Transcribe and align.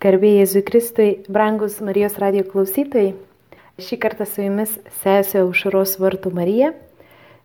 Garbėjai 0.00 0.46
Jėzui 0.46 0.60
Kristui, 0.64 1.08
brangus 1.28 1.74
Marijos 1.84 2.14
radio 2.16 2.40
klausytojai, 2.48 3.10
šį 3.84 3.98
kartą 4.00 4.24
su 4.24 4.40
jumis 4.40 4.78
sesė 5.02 5.42
Aušaros 5.42 5.98
vartų 6.00 6.32
Marija 6.38 6.70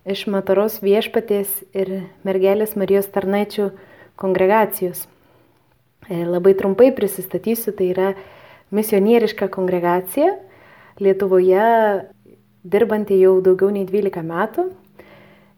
iš 0.07 0.21
Mataros 0.31 0.77
viešpatės 0.79 1.51
ir 1.75 1.91
mergelės 2.23 2.77
Marijos 2.79 3.11
tarnaičių 3.11 3.67
kongregacijos. 4.15 5.03
E, 6.07 6.23
labai 6.23 6.55
trumpai 6.55 6.93
prisistatysiu, 6.95 7.75
tai 7.75 7.91
yra 7.91 8.15
misionieriška 8.71 9.51
kongregacija 9.51 10.37
Lietuvoje 11.03 11.69
dirbanti 12.63 13.19
jau 13.19 13.41
daugiau 13.43 13.75
nei 13.75 13.83
12 13.83 14.23
metų. 14.31 14.69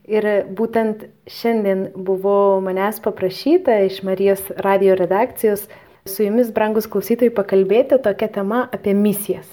Ir 0.10 0.34
būtent 0.50 1.12
šiandien 1.30 1.92
buvo 1.94 2.58
manęs 2.66 3.04
paprašyta 3.06 3.84
iš 3.86 4.02
Marijos 4.08 4.50
radio 4.66 4.98
redakcijos 4.98 5.70
su 6.12 6.26
jumis, 6.26 6.52
brangus 6.56 6.88
klausytojai, 6.92 7.34
pakalbėti 7.36 8.00
tokią 8.04 8.32
temą 8.40 8.64
apie 8.74 8.96
misijas. 8.98 9.50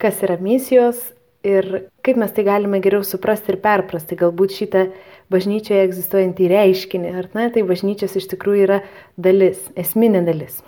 Kas 0.00 0.22
yra 0.24 0.38
misijos 0.40 1.00
ir 1.46 1.86
kaip 2.04 2.18
mes 2.20 2.32
tai 2.36 2.44
galime 2.44 2.80
geriau 2.84 3.04
suprasti 3.06 3.54
ir 3.54 3.60
perprasti 3.64 4.18
galbūt 4.20 4.56
šitą 4.56 4.86
bažnyčioje 5.32 5.86
egzistuojantį 5.86 6.50
reiškinį. 6.52 7.14
Ar 7.16 7.30
ne, 7.36 7.48
tai 7.54 7.64
bažnyčios 7.68 8.18
iš 8.20 8.28
tikrųjų 8.34 8.66
yra 8.66 8.82
dalis, 9.16 9.62
esminė 9.78 10.24
dalis. 10.26 10.60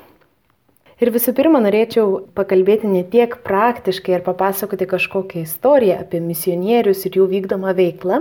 Ir 1.02 1.10
visų 1.10 1.32
pirma, 1.34 1.58
norėčiau 1.64 2.28
pakalbėti 2.36 2.86
ne 2.86 3.02
tiek 3.02 3.34
praktiškai 3.42 4.14
ir 4.14 4.22
papasakoti 4.22 4.86
kažkokią 4.86 5.42
istoriją 5.42 5.96
apie 6.04 6.20
misionierius 6.22 7.02
ir 7.08 7.18
jų 7.18 7.26
vykdomą 7.32 7.72
veiklą, 7.74 8.20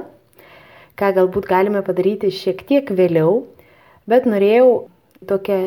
ką 0.98 1.12
galbūt 1.20 1.45
galime 1.45 1.84
padaryti 1.85 2.31
šiek 2.34 2.63
tiek 2.65 2.89
vėliau, 2.98 3.43
bet 4.09 4.26
norėjau 4.26 4.89
tokią 5.29 5.59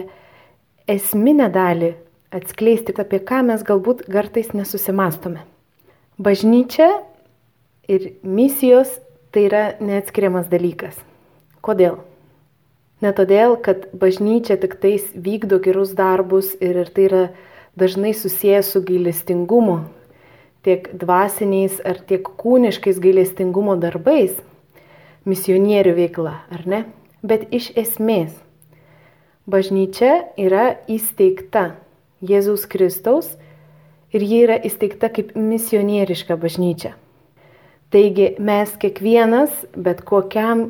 esminę 0.90 1.48
dalį 1.52 1.94
atskleisti, 2.34 2.94
apie 2.98 3.20
ką 3.22 3.42
mes 3.48 3.62
galbūt 3.64 4.04
kartais 4.10 4.52
nesusimastome. 4.56 5.44
Bažnyčia 6.18 6.90
ir 7.90 8.14
misijos 8.22 8.90
tai 9.34 9.48
yra 9.48 9.62
neatskiriamas 9.80 10.50
dalykas. 10.50 10.98
Kodėl? 11.64 11.98
Ne 13.02 13.10
todėl, 13.16 13.56
kad 13.60 13.88
bažnyčia 13.96 14.56
tik 14.60 14.76
tais 14.80 15.04
vykdo 15.14 15.58
gerus 15.62 15.92
darbus 15.96 16.52
ir, 16.62 16.78
ir 16.84 16.92
tai 16.94 17.08
yra 17.08 17.24
dažnai 17.78 18.14
susijęs 18.14 18.70
su 18.70 18.82
gailestingumu, 18.86 19.80
tiek 20.64 20.86
dvasiniais 20.94 21.80
ar 21.84 21.98
tiek 21.98 22.22
kūniškais 22.40 23.00
gailestingumo 23.02 23.74
darbais, 23.80 24.36
misionierių 25.28 25.96
veikla, 25.98 26.36
ar 26.54 26.64
ne? 26.68 26.84
Bet 27.24 27.48
iš 27.56 27.72
esmės 27.80 28.36
Bažnyčia 29.44 30.30
yra 30.40 30.70
įsteigta 30.88 31.74
Jėzaus 32.24 32.62
Kristaus 32.64 33.26
ir 34.16 34.22
ji 34.24 34.38
yra 34.46 34.54
įsteigta 34.56 35.10
kaip 35.12 35.34
misionieriška 35.36 36.38
bažnyčia. 36.40 36.94
Taigi 37.92 38.30
mes 38.40 38.70
kiekvienas, 38.80 39.52
bet 39.76 40.00
kokiam 40.08 40.62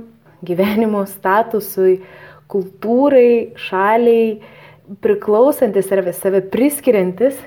gyvenimo 0.42 1.05
statusui, 1.06 2.00
kultūrai, 2.50 3.55
šaliai, 3.55 4.41
priklausantis 5.06 5.92
ar 5.95 6.11
save 6.11 6.41
priskiriantis, 6.42 7.39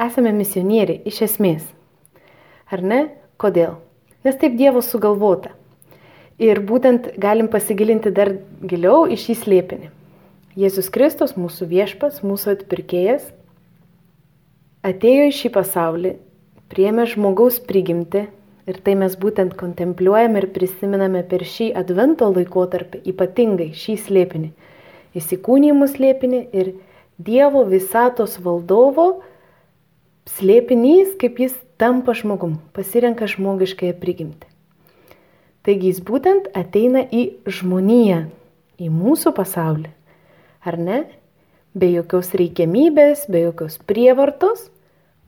esame 0.00 0.32
misionieriai 0.32 1.02
iš 1.04 1.18
esmės. 1.28 1.66
Ar 2.72 2.80
ne? 2.80 3.02
Kodėl? 3.36 3.76
Nes 4.24 4.40
taip 4.40 4.56
Dievo 4.56 4.80
sugalvota. 4.80 5.52
Ir 6.40 6.62
būtent 6.64 7.12
galim 7.20 7.52
pasigilinti 7.52 8.14
dar 8.16 8.32
giliau 8.64 9.04
į 9.04 9.20
šį 9.20 9.38
slėpinį. 9.42 9.92
Jėzus 10.54 10.86
Kristus, 10.94 11.32
mūsų 11.34 11.66
viešpas, 11.66 12.20
mūsų 12.22 12.52
atpirkėjas, 12.52 13.24
atėjo 14.86 15.24
į 15.26 15.32
šį 15.34 15.48
pasaulį, 15.56 16.12
priemė 16.70 17.08
žmogaus 17.10 17.56
prigimti 17.58 18.28
ir 18.70 18.78
tai 18.86 18.94
mes 19.00 19.16
būtent 19.18 19.56
kontempliuojame 19.58 20.38
ir 20.38 20.46
prisiminame 20.54 21.24
per 21.26 21.42
šį 21.42 21.72
advento 21.80 22.28
laikotarpį, 22.30 23.00
ypatingai 23.10 23.72
šį 23.74 23.96
slėpinį, 24.04 24.52
įsikūnymų 25.18 25.90
slėpinį 25.90 26.44
ir 26.54 26.70
Dievo 27.18 27.64
visatos 27.66 28.38
valdovo 28.42 29.08
slėpinys, 30.36 31.16
kaip 31.18 31.42
jis 31.42 31.58
tampa 31.82 32.14
žmogum, 32.14 32.60
pasirenka 32.78 33.26
žmogiškąją 33.30 33.98
prigimtį. 33.98 34.46
Taigi 35.66 35.90
jis 35.90 35.98
būtent 36.06 36.46
ateina 36.54 37.02
į 37.10 37.26
žmoniją, 37.58 38.24
į 38.78 38.94
mūsų 38.94 39.34
pasaulį 39.34 39.90
ar 40.64 40.78
ne? 40.80 41.04
Be 41.74 41.90
jokios 41.90 42.32
reikiamybės, 42.38 43.26
be 43.28 43.44
jokios 43.48 43.80
prievartos, 43.88 44.68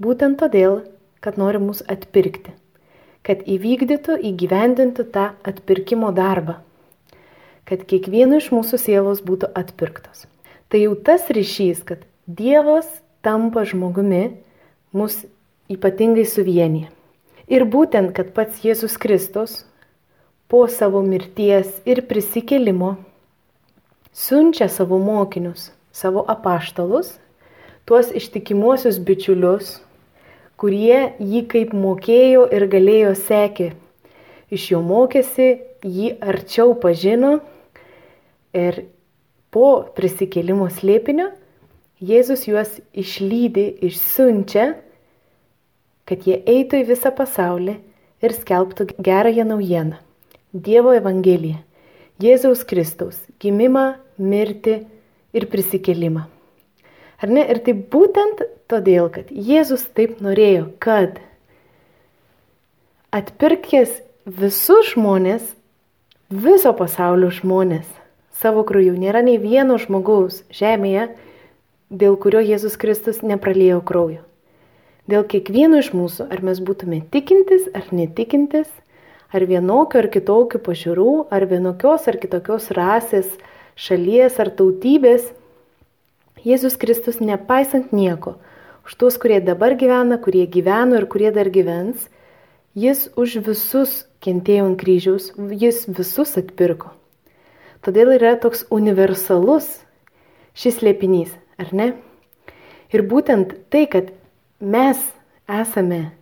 būtent 0.02 0.38
todėl, 0.42 0.84
kad 1.24 1.38
nori 1.40 1.58
mus 1.62 1.82
atpirkti, 1.90 2.54
kad 3.26 3.42
įvykdytų, 3.42 4.18
įgyvendintų 4.30 5.08
tą 5.14 5.30
atpirkimo 5.46 6.12
darbą, 6.14 6.60
kad 7.66 7.82
kiekvieno 7.90 8.38
iš 8.38 8.52
mūsų 8.54 8.78
sielos 8.78 9.24
būtų 9.26 9.50
atpirktos. 9.58 10.26
Tai 10.70 10.82
jau 10.82 10.94
tas 10.98 11.26
ryšys, 11.30 11.82
kad 11.86 12.04
Dievas 12.26 12.86
tampa 13.22 13.62
žmogumi, 13.66 14.36
mus 14.94 15.20
ypatingai 15.70 16.24
suvienyje. 16.26 16.90
Ir 17.46 17.62
būtent, 17.70 18.10
kad 18.14 18.32
pats 18.34 18.64
Jėzus 18.66 18.96
Kristus 18.98 19.60
po 20.50 20.64
savo 20.70 21.02
mirties 21.06 21.70
ir 21.86 22.02
prisikėlimo 22.06 22.96
siunčia 24.16 24.68
savo 24.72 24.98
mokinius, 25.02 25.70
savo 25.92 26.24
apaštalus, 26.32 27.12
tuos 27.84 28.08
ištikimuosius 28.16 28.98
bičiulius, 29.04 29.76
kurie 30.56 31.12
jį 31.20 31.42
kaip 31.52 31.74
mokėjo 31.76 32.46
ir 32.56 32.66
galėjo 32.72 33.14
sekė. 33.26 33.70
Iš 34.48 34.70
jo 34.72 34.80
mokėsi, 34.80 35.48
jį 35.84 36.14
arčiau 36.22 36.72
pažino 36.80 37.38
ir 38.56 38.86
po 39.52 39.68
prisikėlimo 39.96 40.70
slėpinio 40.72 41.32
Jėzus 41.96 42.42
juos 42.44 42.74
išlydi, 42.92 43.70
išsiunčia, 43.88 44.74
kad 46.04 46.26
jie 46.28 46.42
eitų 46.44 46.82
į 46.82 46.88
visą 46.90 47.08
pasaulį 47.16 47.78
ir 48.20 48.34
skelbtų 48.36 48.84
gerąją 49.00 49.46
naujieną- 49.48 49.96
Dievo 50.66 50.92
Evangeliją, 50.92 51.56
Jėzaus 52.22 52.62
Kristaus 52.64 53.18
gimimą, 53.42 53.98
mirtį 54.16 54.78
ir 55.36 55.46
prisikelimą. 55.52 56.24
Ar 57.20 57.32
ne? 57.32 57.42
Ir 57.44 57.60
tai 57.64 57.74
būtent 57.76 58.40
todėl, 58.72 59.10
kad 59.12 59.28
Jėzus 59.28 59.84
taip 59.96 60.22
norėjo, 60.24 60.70
kad 60.80 61.20
atpirkęs 63.12 64.00
visus 64.26 64.94
žmonės, 64.94 65.44
viso 66.32 66.72
pasaulio 66.76 67.30
žmonės, 67.32 67.86
savo 68.36 68.64
krauju, 68.68 68.96
nėra 68.96 69.22
nei 69.24 69.36
vieno 69.40 69.76
žmogaus 69.80 70.42
žemėje, 70.56 71.10
dėl 71.92 72.16
kurio 72.20 72.40
Jėzus 72.44 72.80
Kristus 72.80 73.20
nepralėjo 73.20 73.82
kraujo. 73.84 74.24
Dėl 75.06 75.22
kiekvieno 75.22 75.78
iš 75.84 75.92
mūsų, 75.94 76.26
ar 76.32 76.40
mes 76.42 76.58
būtume 76.64 77.04
tikintis 77.14 77.68
ar 77.76 77.92
netikintis, 77.94 78.66
ar 79.34 79.46
vienokio 79.46 80.02
ar 80.02 80.08
kitokio 80.12 80.60
pažiūrų, 80.62 81.28
ar 81.34 81.46
vienokios 81.50 82.06
ar 82.10 82.18
kitokios 82.22 82.70
rasės, 82.76 83.28
šalies 83.76 84.38
ar 84.42 84.52
tautybės, 84.54 85.32
Jėzus 86.46 86.76
Kristus 86.78 87.16
nepaisant 87.18 87.90
nieko, 87.90 88.36
už 88.86 88.94
tuos, 89.00 89.16
kurie 89.18 89.40
dabar 89.42 89.74
gyvena, 89.74 90.20
kurie 90.22 90.44
gyveno 90.46 91.00
ir 91.00 91.06
kurie 91.10 91.32
dar 91.34 91.48
gyvens, 91.50 92.04
jis 92.78 93.08
už 93.18 93.40
visus 93.48 94.04
kentėjo 94.22 94.68
ant 94.68 94.78
kryžiaus, 94.78 95.32
jis 95.34 95.86
visus 95.90 96.36
atpirko. 96.38 96.92
Todėl 97.82 98.14
yra 98.14 98.36
toks 98.38 98.62
universalus 98.70 99.66
šis 100.54 100.78
liepinys, 100.86 101.34
ar 101.58 101.72
ne? 101.74 101.88
Ir 102.94 103.02
būtent 103.10 103.56
tai, 103.72 103.88
kad 103.90 104.14
mes 104.60 105.02
esame 105.50 106.12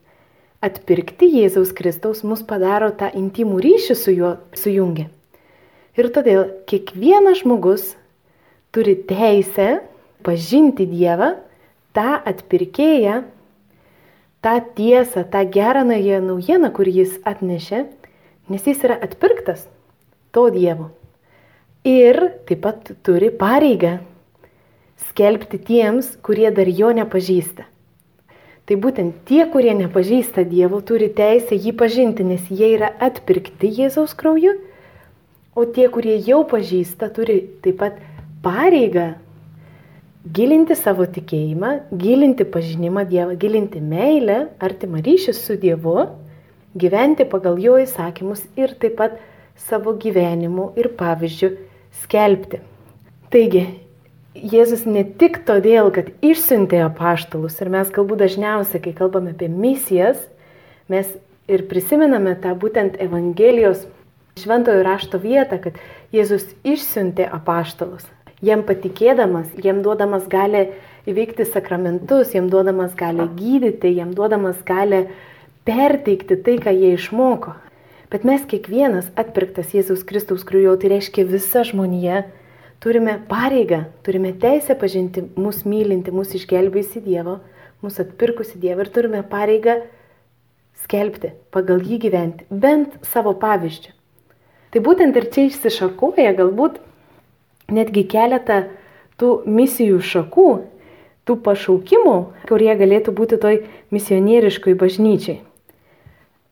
atpirkti 0.64 1.28
Jėzaus 1.28 1.74
Kristaus, 1.76 2.22
mus 2.24 2.42
padaro 2.46 2.90
tą 2.96 3.10
intimų 3.12 3.60
ryšį 3.64 3.96
su 3.98 4.14
juo 4.14 4.32
sujungia. 4.56 5.10
Ir 5.94 6.10
todėl 6.14 6.48
kiekvienas 6.66 7.42
žmogus 7.44 7.92
turi 8.74 8.96
teisę 9.06 9.84
pažinti 10.26 10.86
Dievą, 10.90 11.34
tą 11.94 12.16
atpirkėją, 12.26 13.20
tą 14.42 14.54
tiesą, 14.76 15.22
tą 15.30 15.44
gerą 15.54 15.84
naujieną, 15.86 16.72
kurį 16.74 16.96
jis 17.02 17.14
atnešė, 17.24 17.84
nes 18.50 18.66
jis 18.66 18.82
yra 18.84 18.98
atpirktas 19.06 19.68
to 20.34 20.48
Dievo. 20.50 20.90
Ir 21.84 22.18
taip 22.48 22.64
pat 22.64 22.90
turi 23.04 23.30
pareigą 23.30 23.98
skelbti 25.10 25.60
tiems, 25.60 26.14
kurie 26.24 26.50
dar 26.50 26.68
jo 26.68 26.90
nepažįsta. 26.96 27.68
Tai 28.64 28.76
būtent 28.80 29.24
tie, 29.28 29.42
kurie 29.52 29.74
nepažįsta 29.76 30.46
Dievo, 30.48 30.80
turi 30.80 31.10
teisę 31.12 31.56
jį 31.56 31.74
pažinti, 31.76 32.24
nes 32.24 32.46
jie 32.48 32.70
yra 32.78 32.88
atpirkti 33.08 33.68
Jėzaus 33.68 34.16
krauju 34.16 34.54
O 35.54 35.62
tie, 35.70 35.86
kurie 35.86 36.16
jau 36.26 36.40
pažįsta, 36.50 37.12
turi 37.14 37.36
taip 37.62 37.76
pat 37.78 37.98
pareigą 38.42 39.12
gilinti 40.34 40.74
savo 40.74 41.06
tikėjimą, 41.06 41.70
gilinti 41.94 42.42
pažinimą 42.56 43.04
Dievą, 43.06 43.36
gilinti 43.38 43.78
meilę, 43.78 44.40
artimą 44.58 45.04
ryšį 45.06 45.34
su 45.38 45.54
Dievu, 45.62 46.08
gyventi 46.74 47.26
pagal 47.30 47.60
jo 47.62 47.76
įsakymus 47.84 48.42
ir 48.58 48.74
taip 48.82 48.98
pat 48.98 49.14
savo 49.68 49.94
gyvenimu 49.94 50.72
ir 50.80 50.90
pavyzdžiu 50.98 51.52
skelbti. 52.02 52.58
Taigi, 53.30 53.62
Jėzus 54.34 54.82
ne 54.86 55.04
tik 55.04 55.44
todėl, 55.46 55.92
kad 55.94 56.08
išsiuntė 56.18 56.80
apaštalus 56.88 57.60
ir 57.62 57.70
mes 57.70 57.90
galbūt 57.94 58.24
dažniausiai, 58.24 58.80
kai 58.82 58.92
kalbame 58.98 59.30
apie 59.30 59.46
misijas, 59.46 60.18
mes 60.90 61.06
ir 61.46 61.62
prisimename 61.70 62.34
tą 62.42 62.56
būtent 62.58 62.98
Evangelijos 62.98 63.84
šventojo 64.42 64.82
rašto 64.82 65.20
vietą, 65.22 65.60
kad 65.62 65.78
Jėzus 66.14 66.48
išsiuntė 66.66 67.28
apaštalus. 67.30 68.02
Jiem 68.44 68.64
patikėdamas, 68.66 69.52
jiem 69.62 69.84
duodamas 69.86 70.26
gali 70.28 70.66
įveikti 71.08 71.46
sakramentus, 71.46 72.34
jiem 72.34 72.50
duodamas 72.50 72.96
gali 72.98 73.28
gydyti, 73.38 73.94
jiem 73.94 74.16
duodamas 74.18 74.58
gali 74.66 75.04
perteikti 75.64 76.36
tai, 76.42 76.58
ką 76.58 76.74
jie 76.74 76.96
išmoko. 76.98 77.54
Bet 78.10 78.26
mes 78.26 78.42
kiekvienas 78.50 79.06
atpirktas 79.18 79.72
Jėzaus 79.74 80.02
Kristaus 80.06 80.42
kraujo, 80.46 80.74
tai 80.80 80.96
reiškia 80.96 81.24
visa 81.30 81.64
žmonija, 81.66 82.24
turime 82.82 83.18
pareigą, 83.28 83.84
turime 84.06 84.32
teisę 84.40 84.76
pažinti 84.78 85.24
mūsų 85.36 85.68
mylinti, 85.70 86.14
mūsų 86.14 86.40
išgelbėjusi 86.40 87.02
Dievo, 87.04 87.38
mūsų 87.84 88.08
atpirkusi 88.08 88.60
Dievą 88.62 88.86
ir 88.86 88.92
turime 88.94 89.22
pareigą 89.28 89.80
skelbti, 90.84 91.34
pagal 91.54 91.84
jį 91.84 92.00
gyventi, 92.06 92.46
bent 92.50 92.96
savo 93.06 93.34
pavyzdžių. 93.40 93.94
Tai 94.74 94.82
būtent 94.82 95.16
ir 95.16 95.28
čia 95.30 95.46
išsišakoja 95.48 96.34
galbūt 96.34 96.80
netgi 97.70 98.02
keletą 98.10 98.64
tų 99.20 99.44
misijų 99.46 100.00
šakų, 100.02 100.48
tų 101.24 101.36
pašaukimų, 101.44 102.16
kurie 102.48 102.72
galėtų 102.76 103.14
būti 103.16 103.38
toj 103.40 103.60
misionieriškoj 103.94 104.76
bažnyčiai. 104.80 105.40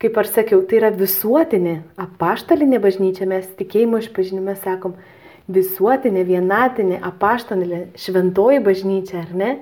Kaip 0.03 0.17
aš 0.19 0.33
sakiau, 0.35 0.63
tai 0.67 0.81
yra 0.81 0.91
visuotinė, 0.95 1.83
apaštalinė 2.01 2.81
bažnyčia, 2.83 3.29
mes 3.31 3.47
tikėjimo 3.59 4.01
išpažinime 4.03 4.57
sakom, 4.59 4.97
visuotinė, 5.51 6.25
vienatinė, 6.27 6.99
apaštalinė, 7.03 7.87
šventoji 7.99 8.63
bažnyčia, 8.63 9.23
ar 9.25 9.33
ne? 9.35 9.53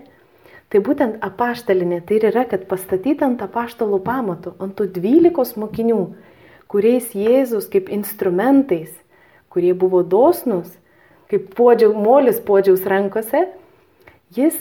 Tai 0.70 0.82
būtent 0.86 1.18
apaštalinė 1.24 2.00
tai 2.06 2.20
ir 2.20 2.28
yra, 2.30 2.44
kad 2.46 2.66
pastatyta 2.70 3.26
ant 3.26 3.40
apaštalų 3.42 3.98
pamatų, 4.06 4.54
ant 4.62 4.76
tų 4.78 4.86
dvylikos 4.94 5.56
mokinių, 5.58 6.02
kuriais 6.70 7.10
Jėzus 7.16 7.66
kaip 7.72 7.90
instrumentais, 7.90 8.92
kurie 9.50 9.72
buvo 9.74 10.04
dosnus, 10.06 10.70
kaip 11.30 11.50
podžiau, 11.58 11.94
molis 11.94 12.38
podžiaus 12.38 12.86
rankose, 12.86 13.48
jis 14.36 14.54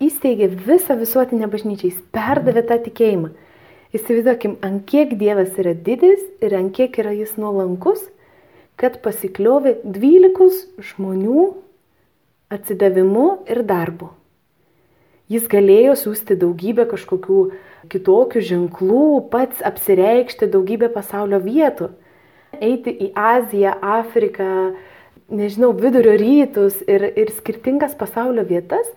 įsteigė 0.00 0.50
visą 0.52 0.96
visuotinę 1.00 1.48
bažnyčią, 1.48 1.88
jis 1.88 2.02
perdavė 2.12 2.66
tą 2.68 2.80
tikėjimą. 2.84 3.32
Įsivaizduokim, 3.96 4.58
ant 4.62 4.84
kiek 4.86 5.16
Dievas 5.18 5.56
yra 5.58 5.72
didis 5.74 6.20
ir 6.44 6.54
ant 6.54 6.70
kiek 6.76 6.94
yra 7.00 7.10
jis 7.16 7.32
nuolankus 7.40 8.04
kad 8.80 8.96
pasikliovė 9.04 9.76
12 9.84 10.80
žmonių 10.92 11.50
atsidavimu 12.50 13.26
ir 13.50 13.62
darbu. 13.68 14.10
Jis 15.30 15.44
galėjo 15.46 15.94
siūsti 15.98 16.34
daugybę 16.40 16.88
kažkokių 16.90 17.40
kitokių 17.92 18.40
ženklų, 18.48 19.04
pats 19.30 19.60
apsireikšti 19.62 20.48
daugybę 20.50 20.88
pasaulio 20.90 21.38
vietų, 21.44 21.92
eiti 22.58 22.90
į 22.90 23.12
Aziją, 23.14 23.76
Afriką, 23.78 24.48
nežinau, 25.30 25.70
vidurio 25.76 26.16
rytus 26.18 26.80
ir, 26.90 27.06
ir 27.14 27.30
skirtingas 27.36 27.94
pasaulio 28.00 28.42
vietas, 28.48 28.90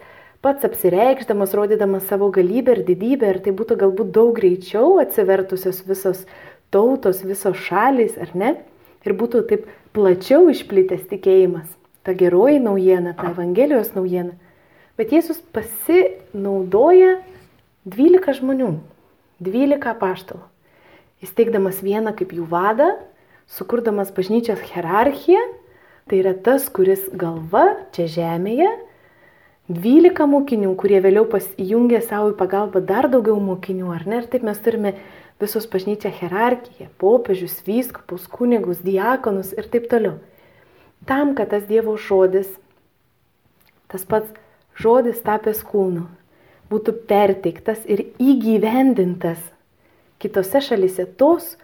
pats 0.43 0.65
apsireikšdamas, 0.65 1.53
rodydamas 1.53 2.09
savo 2.09 2.31
galybę 2.33 2.79
ir 2.79 2.83
didybę, 2.87 3.29
ir 3.29 3.39
tai 3.45 3.53
būtų 3.53 3.77
galbūt 3.85 4.09
daug 4.15 4.33
greičiau 4.39 4.97
atsivertusios 5.03 5.83
visos 5.85 6.25
tautos, 6.73 7.21
visos 7.21 7.59
šalys, 7.69 8.17
ar 8.17 8.33
ne? 8.33 8.55
Ir 9.05 9.15
būtų 9.19 9.43
taip 9.49 9.67
plačiau 9.95 10.49
išplitęs 10.51 11.05
tikėjimas. 11.11 11.67
Ta 12.03 12.15
geroji 12.17 12.59
naujiena, 12.59 13.13
ta 13.15 13.31
Evangelijos 13.31 13.93
naujiena. 13.95 14.35
Bet 14.99 15.13
Jėzus 15.15 15.39
pasinaudoja 15.55 17.21
12 17.89 18.37
žmonių, 18.39 18.73
12 19.43 19.95
paštalų. 20.01 20.43
Įsteigdamas 21.23 21.79
vieną 21.83 22.11
kaip 22.19 22.33
jų 22.35 22.45
vadą, 22.51 22.89
sukurdamas 23.47 24.11
bažnyčios 24.15 24.59
hierarchiją, 24.73 25.41
tai 26.11 26.19
yra 26.19 26.33
tas, 26.35 26.67
kuris 26.67 27.05
galva 27.15 27.69
čia 27.95 28.09
žemėje, 28.11 28.67
12 29.71 30.27
mokinių, 30.27 30.73
kurie 30.75 30.99
vėliau 30.99 31.23
pasijungė 31.31 32.01
savo 32.03 32.33
į 32.33 32.37
pagalbą 32.39 32.81
dar 32.83 33.07
daugiau 33.07 33.37
mokinių, 33.39 33.93
ar 33.95 34.03
ne? 34.03 34.19
Ir 34.19 34.27
taip 34.27 34.43
mes 34.43 34.59
turime 34.59 34.97
visos 35.43 35.67
bažnyčia 35.69 36.11
hierarchija, 36.15 36.89
popiežius, 37.01 37.59
vyskupus, 37.67 38.25
kunigus, 38.31 38.81
diakonus 38.83 39.51
ir 39.53 39.67
taip 39.69 39.89
toliau. 39.91 40.17
Tam, 41.05 41.35
kad 41.35 41.51
tas 41.51 41.67
Dievo 41.67 41.97
žodis, 41.99 42.47
tas 43.91 44.07
pats 44.07 44.31
žodis 44.79 45.19
tapęs 45.25 45.61
kūnu, 45.67 46.07
būtų 46.71 46.95
perteiktas 47.09 47.83
ir 47.85 48.07
įgyvendintas 48.17 49.41
kitose 50.23 50.63
šalise 50.63 51.05
tos, 51.19 51.57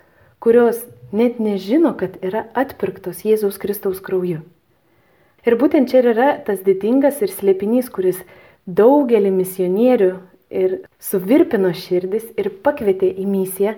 kurios 0.44 0.84
net 1.16 1.40
nežino, 1.40 1.96
kad 1.98 2.20
yra 2.24 2.46
atpirktos 2.58 3.24
Jėzaus 3.26 3.60
Kristaus 3.62 4.02
krauju. 4.04 4.44
Ir 5.48 5.56
būtent 5.56 5.90
čia 5.92 6.04
yra 6.04 6.34
tas 6.46 6.60
didingas 6.66 7.22
ir 7.24 7.32
slėpinys, 7.32 7.88
kuris 7.88 8.20
daugelį 8.68 9.32
misionierių 9.40 10.12
ir 10.50 10.82
suvirpino 11.02 11.72
širdis 11.76 12.26
ir 12.38 12.50
pakvietė 12.66 13.10
į 13.22 13.26
misiją, 13.30 13.76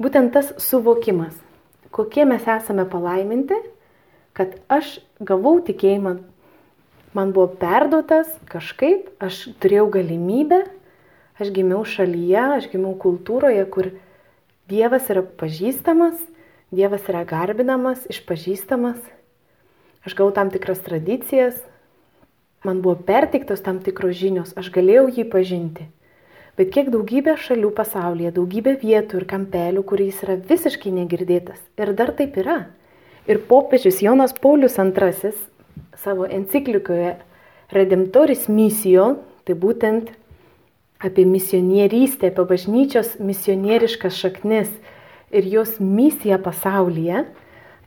būtent 0.00 0.32
tas 0.36 0.52
suvokimas, 0.60 1.34
kokie 1.90 2.26
mes 2.28 2.44
esame 2.48 2.86
palaiminti, 2.88 3.56
kad 4.36 4.54
aš 4.72 4.98
gavau 5.20 5.58
tikėjimą, 5.64 6.18
man 7.16 7.32
buvo 7.34 7.48
perduotas 7.60 8.30
kažkaip, 8.50 9.08
aš 9.20 9.48
turėjau 9.60 9.88
galimybę, 9.96 10.62
aš 11.40 11.52
gimiau 11.56 11.82
šalyje, 11.88 12.44
aš 12.60 12.70
gimiau 12.72 12.94
kultūroje, 13.00 13.64
kur 13.72 13.92
Dievas 14.70 15.08
yra 15.10 15.24
pažįstamas, 15.24 16.20
Dievas 16.70 17.08
yra 17.10 17.24
garbinamas, 17.26 18.04
išpažįstamas, 18.12 19.00
aš 20.06 20.14
gavau 20.14 20.30
tam 20.36 20.52
tikras 20.54 20.78
tradicijas, 20.84 21.56
man 22.62 22.78
buvo 22.84 22.94
perteiktos 22.94 23.64
tam 23.66 23.80
tikros 23.82 24.14
žinios, 24.20 24.52
aš 24.54 24.70
galėjau 24.70 25.08
jį 25.16 25.26
pažinti. 25.32 25.88
Bet 26.60 26.74
kiek 26.74 26.90
daugybė 26.92 27.38
šalių 27.40 27.70
pasaulyje, 27.72 28.34
daugybė 28.36 28.74
vietų 28.82 29.22
ir 29.22 29.24
kampelių, 29.30 29.80
kuriais 29.88 30.18
yra 30.20 30.34
visiškai 30.36 30.90
negirdėtas. 30.92 31.56
Ir 31.80 31.94
dar 31.96 32.10
taip 32.18 32.34
yra. 32.36 32.66
Ir 33.24 33.40
popiežius 33.48 34.02
Jonas 34.04 34.34
Paulius 34.36 34.76
II 34.76 35.30
savo 36.02 36.26
enciklikoje 36.28 37.14
Redemptoris 37.72 38.44
misijo, 38.52 39.06
tai 39.48 39.56
būtent 39.56 40.10
apie 41.00 41.24
misionierystę, 41.24 42.28
apie 42.28 42.44
bažnyčios 42.52 43.14
misionieriškas 43.24 44.20
šaknis 44.20 44.68
ir 45.32 45.48
jos 45.48 45.78
misiją 45.80 46.42
pasaulyje, 46.44 47.24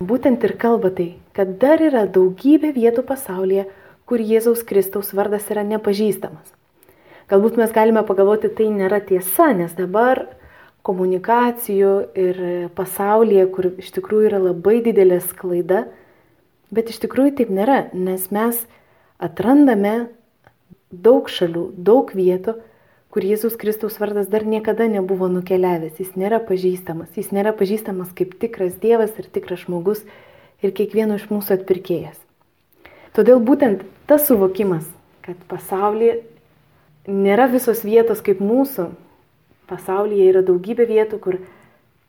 būtent 0.02 0.50
ir 0.50 0.58
kalba 0.58 0.90
tai, 0.90 1.12
kad 1.38 1.60
dar 1.62 1.78
yra 1.78 2.08
daugybė 2.10 2.74
vietų 2.74 3.06
pasaulyje, 3.06 3.70
kur 4.10 4.18
Jėzaus 4.34 4.66
Kristaus 4.66 5.14
vardas 5.14 5.46
yra 5.54 5.62
nepažįstamas. 5.62 6.63
Galbūt 7.32 7.58
mes 7.60 7.72
galime 7.72 8.04
pagalvoti, 8.04 8.52
tai 8.52 8.68
nėra 8.74 9.00
tiesa, 9.04 9.54
nes 9.56 9.72
dabar 9.78 10.26
komunikacijų 10.84 11.94
ir 12.20 12.40
pasaulyje, 12.76 13.46
kur 13.56 13.70
iš 13.80 13.94
tikrųjų 13.96 14.28
yra 14.32 14.42
labai 14.44 14.82
didelė 14.84 15.22
sklaida, 15.24 15.86
bet 16.74 16.92
iš 16.92 17.00
tikrųjų 17.06 17.38
taip 17.40 17.54
nėra, 17.54 17.86
nes 17.96 18.28
mes 18.36 18.60
atrandame 19.24 20.10
daug 20.92 21.32
šalių, 21.32 21.70
daug 21.78 22.12
vietų, 22.12 22.58
kur 23.14 23.24
Jėzus 23.24 23.56
Kristaus 23.62 23.96
vardas 24.02 24.28
dar 24.28 24.44
niekada 24.44 24.90
nebuvo 24.90 25.30
nukeliavęs, 25.32 26.02
jis 26.02 26.18
nėra 26.20 26.42
pažįstamas, 26.44 27.14
jis 27.16 27.32
nėra 27.32 27.54
pažįstamas 27.56 28.12
kaip 28.18 28.36
tikras 28.42 28.76
Dievas 28.82 29.16
ir 29.22 29.30
tikras 29.32 29.64
žmogus 29.64 30.04
ir 30.66 30.76
kiekvieno 30.76 31.20
iš 31.22 31.30
mūsų 31.32 31.60
atpirkėjas. 31.60 32.18
Todėl 33.14 33.40
būtent 33.46 33.86
tas 34.10 34.26
suvokimas, 34.28 34.88
kad 35.24 35.38
pasaulyje 35.48 36.24
nėra 37.08 37.48
visos 37.52 37.84
vietos 37.84 38.22
kaip 38.24 38.42
mūsų. 38.44 38.90
Pasaulyje 39.68 40.30
yra 40.30 40.44
daugybė 40.46 40.88
vietų, 40.90 41.20
kur 41.20 41.40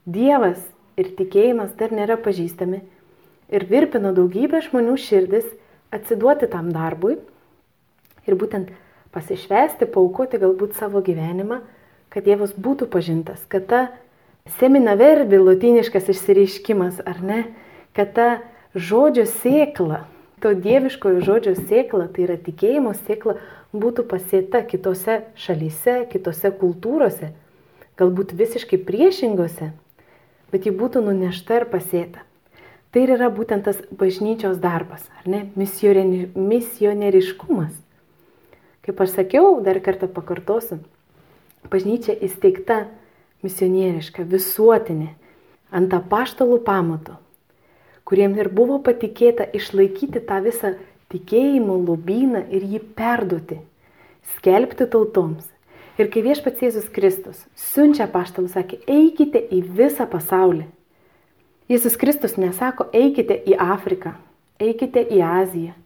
Dievas 0.05 0.61
ir 1.01 1.15
tikėjimas 1.17 1.73
dar 1.79 1.95
nėra 1.95 2.19
pažįstami 2.21 2.83
ir 3.55 3.65
virpino 3.71 4.13
daugybę 4.13 4.61
žmonių 4.67 4.99
širdis 5.01 5.47
atsiduoti 5.95 6.49
tam 6.51 6.73
darbui 6.75 7.17
ir 8.29 8.37
būtent 8.37 8.73
pasišvesti, 9.15 9.89
paukoti 9.89 10.41
galbūt 10.43 10.75
savo 10.77 11.01
gyvenimą, 11.05 11.63
kad 12.13 12.27
Dievas 12.27 12.53
būtų 12.53 12.91
pažintas, 12.91 13.41
kad 13.49 13.69
ta 13.71 13.81
semina 14.59 14.97
verbi 14.99 15.39
latiniškas 15.41 16.11
išsireiškimas, 16.13 17.01
ar 17.07 17.23
ne, 17.23 17.41
kad 17.97 18.13
ta 18.19 18.29
žodžio 18.75 19.25
sėkla 19.31 20.05
to 20.45 20.53
dieviškojo 20.53 21.23
žodžio 21.25 21.55
sėkla, 21.57 22.11
tai 22.13 22.27
yra 22.27 22.37
tikėjimo 22.37 22.93
sėkla, 23.07 23.39
būtų 23.75 24.07
pasėta 24.11 24.63
kitose 24.63 25.25
šalyse, 25.39 26.07
kitose 26.13 26.51
kultūrose, 26.55 27.33
galbūt 27.99 28.33
visiškai 28.39 28.79
priešingose, 28.87 29.73
bet 30.55 30.67
ji 30.67 30.73
būtų 30.75 31.03
nunešta 31.05 31.55
ir 31.61 31.67
pasėta. 31.73 32.21
Tai 32.95 33.01
ir 33.03 33.11
yra 33.17 33.29
būtent 33.35 33.63
tas 33.67 33.79
bažnyčios 33.91 34.57
darbas, 34.63 35.03
ar 35.19 35.25
ne? 35.27 35.51
Misionieriškumas. 35.59 37.75
Kaip 38.87 38.97
aš 39.03 39.11
sakiau, 39.17 39.59
dar 39.67 39.81
kartą 39.83 40.07
pakartosiu, 40.07 40.79
bažnyčia 41.73 42.15
įsteigta 42.15 42.87
misionieriška, 43.43 44.23
visuotinė, 44.29 45.09
ant 45.75 45.91
apaštalų 45.97 46.61
pamato, 46.63 47.17
kuriem 48.07 48.39
ir 48.39 48.49
buvo 48.53 48.79
patikėta 48.85 49.49
išlaikyti 49.57 50.21
tą 50.29 50.43
visą 50.45 50.77
tikėjimo 51.15 51.79
lobyną 51.87 52.45
ir 52.51 52.67
jį 52.67 52.83
perduoti, 52.99 53.61
skelbti 54.37 54.89
tautoms. 54.91 55.47
Ir 55.95 56.11
kai 56.11 56.25
viešpats 56.27 56.63
Jėzus 56.65 56.89
Kristus 56.91 57.45
siunčia 57.55 58.09
paštalus, 58.11 58.57
sakė, 58.57 58.81
eikite 58.91 59.39
į 59.55 59.63
visą 59.79 60.09
pasaulį. 60.11 60.67
Jėzus 61.71 61.95
Kristus 61.97 62.35
nesako, 62.37 62.89
eikite 62.93 63.37
į 63.47 63.55
Afriką, 63.63 64.17
eikite 64.59 65.05
į 65.07 65.23
Aziją, 65.25 65.77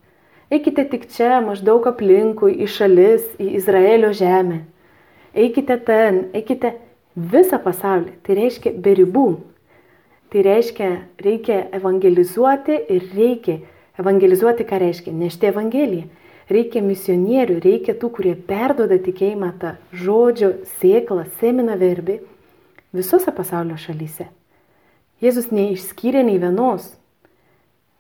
eikite 0.51 0.87
tik 0.89 1.07
čia, 1.13 1.43
maždaug 1.45 1.87
aplinkui, 1.93 2.55
į 2.57 2.71
šalis, 2.73 3.29
į 3.37 3.53
Izraelio 3.61 4.15
žemę. 4.17 4.63
Eikite 5.37 5.77
ten, 5.85 6.25
eikite 6.35 6.73
visą 7.15 7.61
pasaulį. 7.63 8.17
Tai 8.25 8.39
reiškia 8.41 8.73
be 8.81 8.97
ribų. 8.99 9.29
Tai 10.33 10.45
reiškia, 10.45 10.89
reikia 11.25 11.61
evangelizuoti 11.77 12.81
ir 12.97 13.05
reikia 13.13 13.61
evangelizuoti, 14.01 14.67
ką 14.69 14.81
reiškia 14.85 15.13
nešti 15.15 15.51
evangeliją. 15.51 16.09
Reikia 16.49 16.81
misionierių, 16.81 17.59
reikia 17.61 17.93
tų, 18.01 18.09
kurie 18.17 18.33
perdoda 18.33 18.97
tikėjimą 19.05 19.51
tą 19.61 19.75
žodžio 19.93 20.55
sėklą, 20.79 21.27
semina 21.41 21.77
verbi 21.77 22.23
visose 22.97 23.35
pasaulio 23.37 23.77
šalyse. 23.77 24.31
Jėzus 25.21 25.51
neišskyrė 25.53 26.23
nei 26.25 26.39
vienos. 26.41 26.95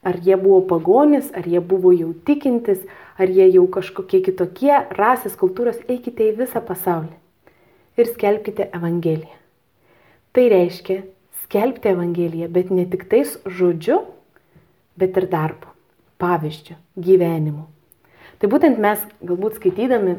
Ar 0.06 0.16
jie 0.24 0.38
buvo 0.40 0.62
pagonis, 0.70 1.28
ar 1.36 1.44
jie 1.44 1.60
buvo 1.60 1.92
jau 1.92 2.14
tikintis, 2.24 2.80
ar 3.18 3.28
jie 3.28 3.50
jau 3.50 3.66
kažkokie 3.68 4.22
kitokie, 4.24 4.74
rasės, 4.96 5.34
kultūros, 5.36 5.80
eikite 5.90 6.30
į 6.30 6.36
visą 6.38 6.62
pasaulį 6.64 7.16
ir 7.98 8.06
skelbkite 8.14 8.68
Evangeliją. 8.78 9.34
Tai 10.32 10.44
reiškia, 10.52 11.00
skelbti 11.42 11.90
Evangeliją, 11.90 12.46
bet 12.54 12.70
ne 12.70 12.84
tik 12.86 13.08
tais 13.10 13.34
žodžiu, 13.42 14.04
bet 14.98 15.18
ir 15.18 15.26
darbu, 15.32 15.72
pavyzdžiu, 16.22 16.76
gyvenimu. 16.98 17.66
Tai 18.38 18.50
būtent 18.50 18.78
mes 18.82 19.00
galbūt 19.24 19.58
skaitydami 19.58 20.18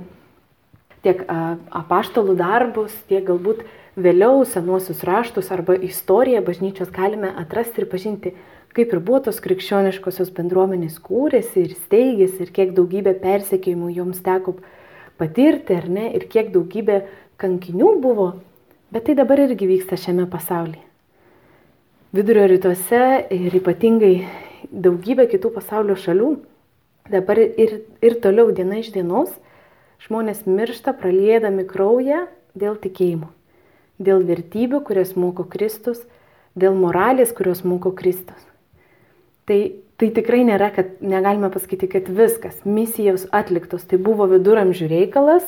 tiek 1.06 1.22
apaštalų 1.28 2.36
darbus, 2.40 2.96
tiek 3.08 3.24
galbūt 3.28 3.64
vėliau 4.00 4.44
senuosius 4.48 5.04
raštus 5.08 5.52
arba 5.56 5.76
istoriją 5.76 6.44
bažnyčios 6.44 6.92
galime 6.96 7.32
atrasti 7.44 7.84
ir 7.84 7.88
pažinti, 7.92 8.34
kaip 8.76 8.92
ir 8.94 9.00
buvo 9.00 9.22
tos 9.30 9.40
krikščioniškosios 9.44 10.34
bendruomenės 10.36 11.00
kūrėsi 11.04 11.64
ir 11.66 11.78
steigėsi 11.86 12.44
ir 12.46 12.52
kiek 12.56 12.76
daugybė 12.76 13.16
persekėjimų 13.24 13.96
joms 13.96 14.20
teko 14.26 14.58
patirti, 15.20 15.76
ar 15.76 15.90
ne, 15.90 16.12
ir 16.16 16.28
kiek 16.32 16.54
daugybė 16.54 17.02
kankinių 17.40 17.96
buvo, 18.04 18.30
bet 18.92 19.08
tai 19.08 19.18
dabar 19.20 19.48
irgi 19.48 19.68
vyksta 19.68 20.00
šiame 20.00 20.28
pasaulyje 20.32 20.90
vidurio 22.10 22.48
rytuose 22.50 23.00
ir 23.30 23.54
ypatingai 23.54 24.16
daugybė 24.72 25.28
kitų 25.32 25.52
pasaulio 25.56 25.96
šalių, 26.00 26.34
dabar 27.10 27.40
ir, 27.40 27.82
ir 28.04 28.18
toliau 28.24 28.52
diena 28.56 28.82
iš 28.82 28.92
dienos 28.96 29.32
žmonės 30.06 30.46
miršta 30.48 30.94
praliedami 30.96 31.66
kraują 31.68 32.26
dėl 32.58 32.78
tikėjimo, 32.80 33.30
dėl 34.00 34.24
vertybių, 34.28 34.84
kurias 34.88 35.16
moko 35.20 35.44
Kristus, 35.44 36.02
dėl 36.60 36.78
moralės, 36.80 37.34
kurios 37.36 37.66
moko 37.68 37.92
Kristus. 37.96 38.40
Tai, 39.50 39.60
tai 40.00 40.12
tikrai 40.16 40.44
nėra, 40.48 40.70
kad 40.76 41.00
negalime 41.02 41.50
pasakyti, 41.52 41.90
kad 41.92 42.10
viskas, 42.14 42.62
misijos 42.66 43.26
atliktos, 43.36 43.84
tai 43.90 44.00
buvo 44.00 44.30
viduramžių 44.30 44.90
reikalas, 44.92 45.46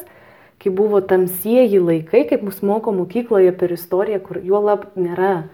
kai 0.62 0.74
buvo 0.74 1.02
tamsieji 1.02 1.80
laikai, 1.82 2.26
kaip 2.30 2.44
mus 2.46 2.62
moko 2.66 2.94
mokykloje 2.94 3.54
per 3.58 3.74
istoriją, 3.74 4.22
kur 4.26 4.42
juolab 4.46 4.90
nėra 5.00 5.48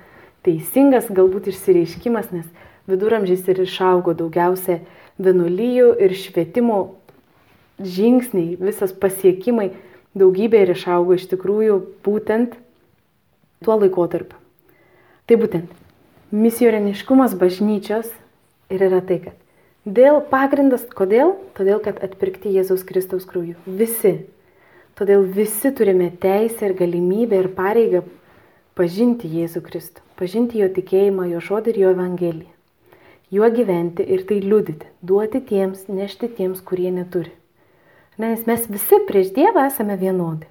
teisingas 0.47 1.11
galbūt 1.11 1.51
išsireiškimas, 1.51 2.31
nes 2.35 2.47
viduramžiais 2.89 3.43
ir 3.51 3.61
išaugo 3.63 4.13
daugiausia 4.17 4.79
vienuolyjų 5.21 5.89
ir 6.03 6.13
švietimo 6.17 6.79
žingsniai, 7.77 8.55
visas 8.61 8.93
pasiekimai, 8.93 9.71
daugybė 10.17 10.63
ir 10.65 10.73
išaugo 10.73 11.17
iš 11.17 11.27
tikrųjų 11.33 11.79
būtent 12.05 12.55
tuo 13.65 13.77
laikotarpiu. 13.81 14.39
Tai 15.27 15.39
būtent 15.41 15.75
misioriniškumas 16.31 17.35
bažnyčios 17.37 18.09
ir 18.73 18.87
yra 18.89 19.03
tai, 19.03 19.19
kad 19.27 19.37
dėl 19.85 20.21
pagrindas, 20.31 20.87
kodėl? 20.87 21.35
Todėl, 21.57 21.81
kad 21.83 22.01
atpirkti 22.03 22.55
Jėzaus 22.55 22.87
Kristaus 22.87 23.27
krauju. 23.29 23.57
Visi. 23.65 24.17
Todėl 24.97 25.27
visi 25.29 25.69
turime 25.77 26.09
teisę 26.09 26.71
ir 26.71 26.77
galimybę 26.79 27.43
ir 27.43 27.53
pareigą 27.53 28.01
pažinti 28.77 29.29
Jėzų 29.29 29.61
Kristų 29.65 30.07
pažinti 30.17 30.61
jo 30.61 30.69
tikėjimą, 30.73 31.29
jo 31.33 31.41
žodį 31.43 31.73
ir 31.73 31.81
jo 31.83 31.93
evangeliją. 31.95 32.56
Juo 33.27 33.49
gyventi 33.51 34.05
ir 34.07 34.21
tai 34.23 34.37
liudyti, 34.39 34.87
duoti 35.03 35.41
tiems, 35.43 35.89
nešti 35.91 36.29
tiems, 36.37 36.61
kurie 36.63 36.93
neturi. 36.95 37.33
Nes 38.17 38.45
mes 38.47 38.63
visi 38.71 39.01
prieš 39.09 39.33
Dievą 39.35 39.65
esame 39.67 39.97
vienodi. 39.99 40.47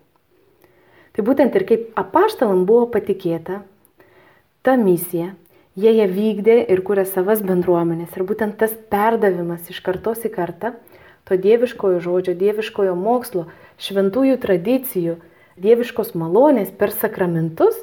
Tai 1.16 1.24
būtent 1.24 1.56
ir 1.56 1.64
kaip 1.64 1.96
apaštalam 1.96 2.66
buvo 2.68 2.84
patikėta 2.92 3.62
ta 4.60 4.76
misija, 4.76 5.30
jie 5.72 5.94
ją 5.96 6.06
vykdė 6.12 6.58
ir 6.68 6.84
kūrė 6.84 7.06
savas 7.08 7.40
bendruomenės. 7.40 8.12
Ir 8.12 8.26
būtent 8.28 8.58
tas 8.60 8.76
perdavimas 8.92 9.72
iš 9.72 9.80
kartos 9.80 10.28
į 10.28 10.34
kartą, 10.36 10.74
to 11.24 11.40
dieviškojo 11.40 12.04
žodžio, 12.04 12.36
dieviškojo 12.36 12.92
mokslo, 13.00 13.46
šventųjų 13.80 14.36
tradicijų, 14.44 15.16
dieviškos 15.56 16.12
malonės 16.12 16.76
per 16.76 16.92
sakramentus 16.92 17.80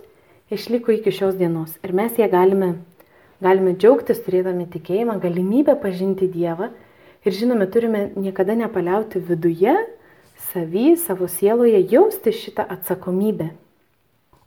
išliko 0.53 0.93
iki 0.93 1.09
šios 1.09 1.33
dienos. 1.41 1.73
Ir 1.81 1.97
mes 1.97 2.13
ją 2.21 2.29
galime, 2.29 2.75
galime 3.43 3.75
džiaugtis 3.75 4.21
turėdami 4.23 4.69
tikėjimą, 4.71 5.19
galimybę 5.23 5.75
pažinti 5.81 6.29
Dievą. 6.31 6.71
Ir 7.23 7.35
žinome, 7.35 7.67
turime 7.71 8.09
niekada 8.19 8.55
nepaliauti 8.59 9.19
viduje, 9.23 9.75
savy, 10.51 10.95
savo 10.99 11.27
sieloje 11.31 11.79
jausti 11.91 12.33
šitą 12.35 12.65
atsakomybę. 12.75 13.51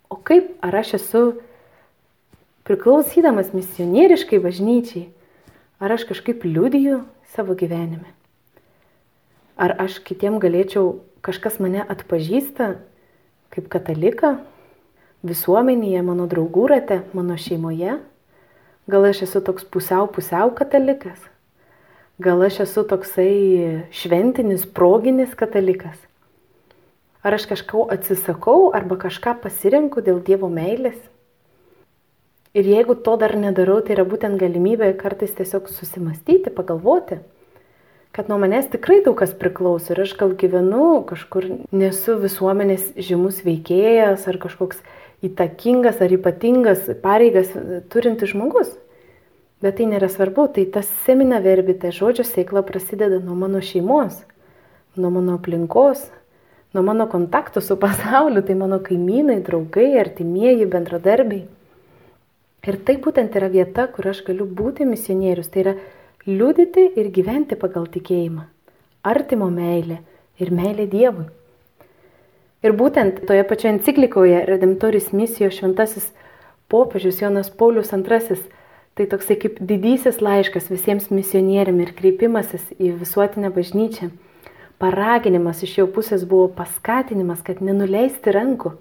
O 0.09 0.17
kaip, 0.17 0.53
ar 0.63 0.77
aš 0.83 0.97
esu 1.01 1.23
priklausydamas 2.67 3.53
misionieriškai 3.55 4.41
bažnyčiai, 4.43 5.07
ar 5.81 5.97
aš 5.97 6.07
kažkaip 6.11 6.45
liudiju 6.45 7.05
savo 7.35 7.57
gyvenime? 7.59 8.13
Ar 9.57 9.73
aš 9.81 10.01
kitiem 10.05 10.37
galėčiau, 10.43 10.99
kažkas 11.25 11.57
mane 11.63 11.81
atpažįsta 11.81 12.77
kaip 13.55 13.71
kataliką, 13.73 14.37
visuomenėje, 15.27 16.03
mano 16.05 16.29
draugų 16.29 16.69
rate, 16.75 17.01
mano 17.17 17.39
šeimoje? 17.41 17.97
Gal 18.87 19.03
aš 19.03 19.25
esu 19.25 19.41
toks 19.43 19.65
pusiau 19.67 20.07
pusiau 20.07 20.53
katalikas? 20.55 21.19
Gal 22.23 22.39
aš 22.47 22.61
esu 22.63 22.85
toksai 22.87 23.33
šventinis, 23.91 24.63
proginis 24.63 25.33
katalikas? 25.35 25.99
Ar 27.27 27.35
aš 27.35 27.49
kažko 27.51 27.89
atsisakau 27.91 28.71
arba 28.79 28.95
kažką 28.95 29.41
pasirenku 29.43 30.05
dėl 30.07 30.21
Dievo 30.23 30.47
meilės? 30.47 31.01
Ir 32.55 32.69
jeigu 32.71 32.95
to 32.95 33.17
dar 33.19 33.35
nedarau, 33.35 33.81
tai 33.83 33.97
yra 33.97 34.05
būtent 34.07 34.39
galimybė 34.39 34.93
kartais 35.01 35.35
tiesiog 35.35 35.67
susimastyti, 35.67 36.55
pagalvoti, 36.55 37.19
kad 38.15 38.31
nuo 38.31 38.39
manęs 38.39 38.71
tikrai 38.71 39.03
daug 39.03 39.19
kas 39.19 39.35
priklauso 39.35 39.93
ir 39.93 40.05
aš 40.07 40.15
gal 40.17 40.31
gyvenu 40.39 41.03
kažkur, 41.11 41.51
nesu 41.75 42.15
visuomenės 42.23 42.95
žymus 42.97 43.43
veikėjas 43.43 44.31
ar 44.31 44.39
kažkoks 44.47 44.79
įtakingas 45.27 46.01
ar 46.05 46.13
ypatingas 46.17 46.89
pareigas 47.03 47.53
turintis 47.93 48.33
žmogus. 48.33 48.73
Bet 49.65 49.79
tai 49.79 49.87
nėra 49.89 50.11
svarbu, 50.13 50.51
tai 50.53 50.67
tas 50.69 50.89
semina 51.07 51.39
verbi, 51.41 51.73
tai 51.81 51.89
žodžio 51.95 52.27
sėkla 52.29 52.61
prasideda 52.67 53.23
nuo 53.25 53.35
mano 53.39 53.63
šeimos, 53.65 54.19
nuo 55.01 55.11
mano 55.15 55.39
aplinkos, 55.39 56.03
nuo 56.77 56.83
mano 56.85 57.07
kontaktų 57.09 57.63
su 57.65 57.79
pasauliu, 57.85 58.45
tai 58.45 58.57
mano 58.59 58.83
kaimynai, 58.85 59.41
draugai, 59.47 59.95
artimieji, 60.03 60.69
bendradarbiai. 60.73 61.47
Ir 62.67 62.81
tai 62.83 62.97
būtent 62.99 63.37
yra 63.39 63.49
vieta, 63.49 63.87
kur 63.87 64.11
aš 64.11 64.25
galiu 64.27 64.45
būti 64.59 64.85
misionierius, 64.89 65.49
tai 65.55 65.63
yra 65.63 65.75
liudyti 66.27 66.89
ir 66.99 67.13
gyventi 67.15 67.57
pagal 67.57 67.87
tikėjimą, 67.95 68.43
artimo 69.07 69.47
meilę 69.55 70.01
ir 70.43 70.51
meilę 70.51 70.89
Dievui. 70.91 71.29
Ir 72.65 72.73
būtent 72.73 73.27
toje 73.29 73.45
pačioje 73.45 73.75
enciklikoje 73.77 74.47
Redemptoris 74.49 75.13
misijos 75.13 75.59
šventasis 75.59 76.09
popiežius 76.73 77.21
Jonas 77.21 77.51
Paulius 77.51 77.93
II 77.93 78.39
Tai 78.97 79.05
toksai 79.13 79.35
kaip 79.37 79.59
didysis 79.61 80.23
laiškas 80.25 80.71
visiems 80.73 81.11
misionieriam 81.13 81.77
ir 81.85 81.91
kreipimasis 81.99 82.63
į 82.81 82.95
visuotinę 83.03 83.51
bažnyčią. 83.53 84.07
Paraginimas 84.81 85.59
iš 85.67 85.75
jo 85.77 85.85
pusės 85.93 86.23
buvo 86.31 86.47
paskatinimas, 86.57 87.43
kad 87.45 87.61
nenuleisti 87.61 88.33
rankų. 88.33 88.73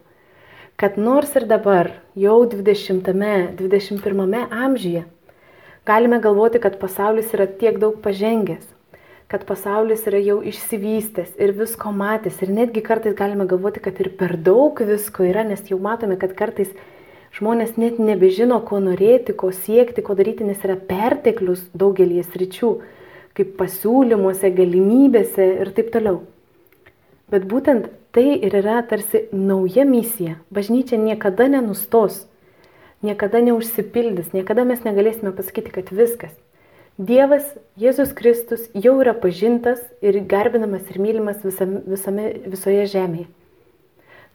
Kad 0.80 0.96
nors 0.96 1.36
ir 1.36 1.44
dabar, 1.50 1.90
jau 2.16 2.38
20-21 2.48 4.48
amžiuje, 4.48 5.04
galime 5.84 6.22
galvoti, 6.24 6.64
kad 6.64 6.80
pasaulis 6.80 7.36
yra 7.36 7.50
tiek 7.52 7.76
daug 7.84 8.00
pažengęs, 8.00 8.72
kad 9.32 9.46
pasaulis 9.50 10.06
yra 10.10 10.20
jau 10.22 10.42
išsivystęs 10.46 11.38
ir 11.42 11.56
visko 11.58 11.92
matęs. 11.92 12.42
Ir 12.46 12.52
netgi 12.54 12.84
kartais 12.86 13.16
galime 13.18 13.48
galvoti, 13.50 13.82
kad 13.82 13.98
ir 14.00 14.12
per 14.20 14.38
daug 14.38 14.80
visko 14.86 15.26
yra, 15.26 15.46
nes 15.48 15.64
jau 15.72 15.80
matome, 15.82 16.20
kad 16.22 16.36
kartais 16.38 16.74
Žmonės 17.36 17.74
net 17.76 17.98
nebežino, 18.00 18.62
ko 18.64 18.78
norėti, 18.80 19.34
ko 19.36 19.50
siekti, 19.52 20.00
ko 20.00 20.14
daryti, 20.16 20.46
nes 20.48 20.62
yra 20.64 20.78
perteklius 20.80 21.66
daugelį 21.76 22.22
sričių, 22.24 22.70
kaip 23.36 23.50
pasiūlymuose, 23.60 24.54
galimybėse 24.56 25.50
ir 25.66 25.72
taip 25.76 25.90
toliau. 25.92 26.22
Bet 27.28 27.44
būtent 27.52 27.90
tai 28.16 28.38
ir 28.38 28.56
yra 28.62 28.78
tarsi 28.88 29.26
nauja 29.36 29.84
misija. 29.84 30.38
Bažnyčia 30.48 30.96
niekada 31.02 31.50
nenustos, 31.52 32.22
niekada 33.04 33.44
neužsipildys, 33.44 34.32
niekada 34.32 34.64
mes 34.64 34.88
negalėsime 34.88 35.36
pasakyti, 35.36 35.76
kad 35.76 35.92
viskas. 35.92 36.32
Dievas, 36.96 37.44
Jėzus 37.76 38.14
Kristus 38.16 38.70
jau 38.72 38.94
yra 39.04 39.12
pažintas 39.20 39.82
ir 40.00 40.16
garbinamas 40.32 40.88
ir 40.88 41.02
mylimas 41.04 41.42
visame, 41.44 41.82
visame, 41.92 42.30
visoje 42.48 42.86
žemėje. 42.88 43.28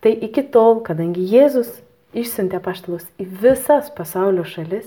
Tai 0.04 0.12
iki 0.28 0.44
tol, 0.52 0.82
kadangi 0.84 1.24
Jėzus 1.24 1.70
išsiuntė 2.12 2.60
paštalus 2.60 3.06
į 3.16 3.30
visas 3.40 3.88
pasaulio 3.96 4.44
šalis, 4.44 4.84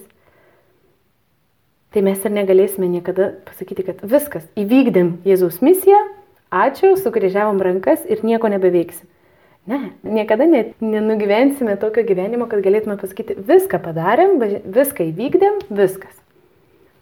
tai 1.90 2.06
mes 2.06 2.22
ir 2.22 2.38
negalėsime 2.38 2.92
niekada 2.94 3.32
pasakyti, 3.50 3.90
kad 3.90 4.06
viskas, 4.06 4.46
įvykdėm 4.54 5.16
Jėzaus 5.26 5.58
misiją, 5.66 5.98
ačiū, 6.54 6.94
sukryžiavom 7.02 7.58
rankas 7.58 8.06
ir 8.06 8.22
nieko 8.22 8.54
nebeveiksim. 8.54 9.10
Ne, 9.66 9.96
niekada 10.06 10.46
net 10.46 10.76
nenugyvensime 10.84 11.74
tokio 11.82 12.04
gyvenimo, 12.06 12.46
kad 12.52 12.62
galėtume 12.62 13.00
pasakyti, 13.02 13.40
viską 13.48 13.82
padarėm, 13.82 14.38
viską 14.76 15.10
įvykdėm, 15.10 15.64
viskas. 15.74 16.23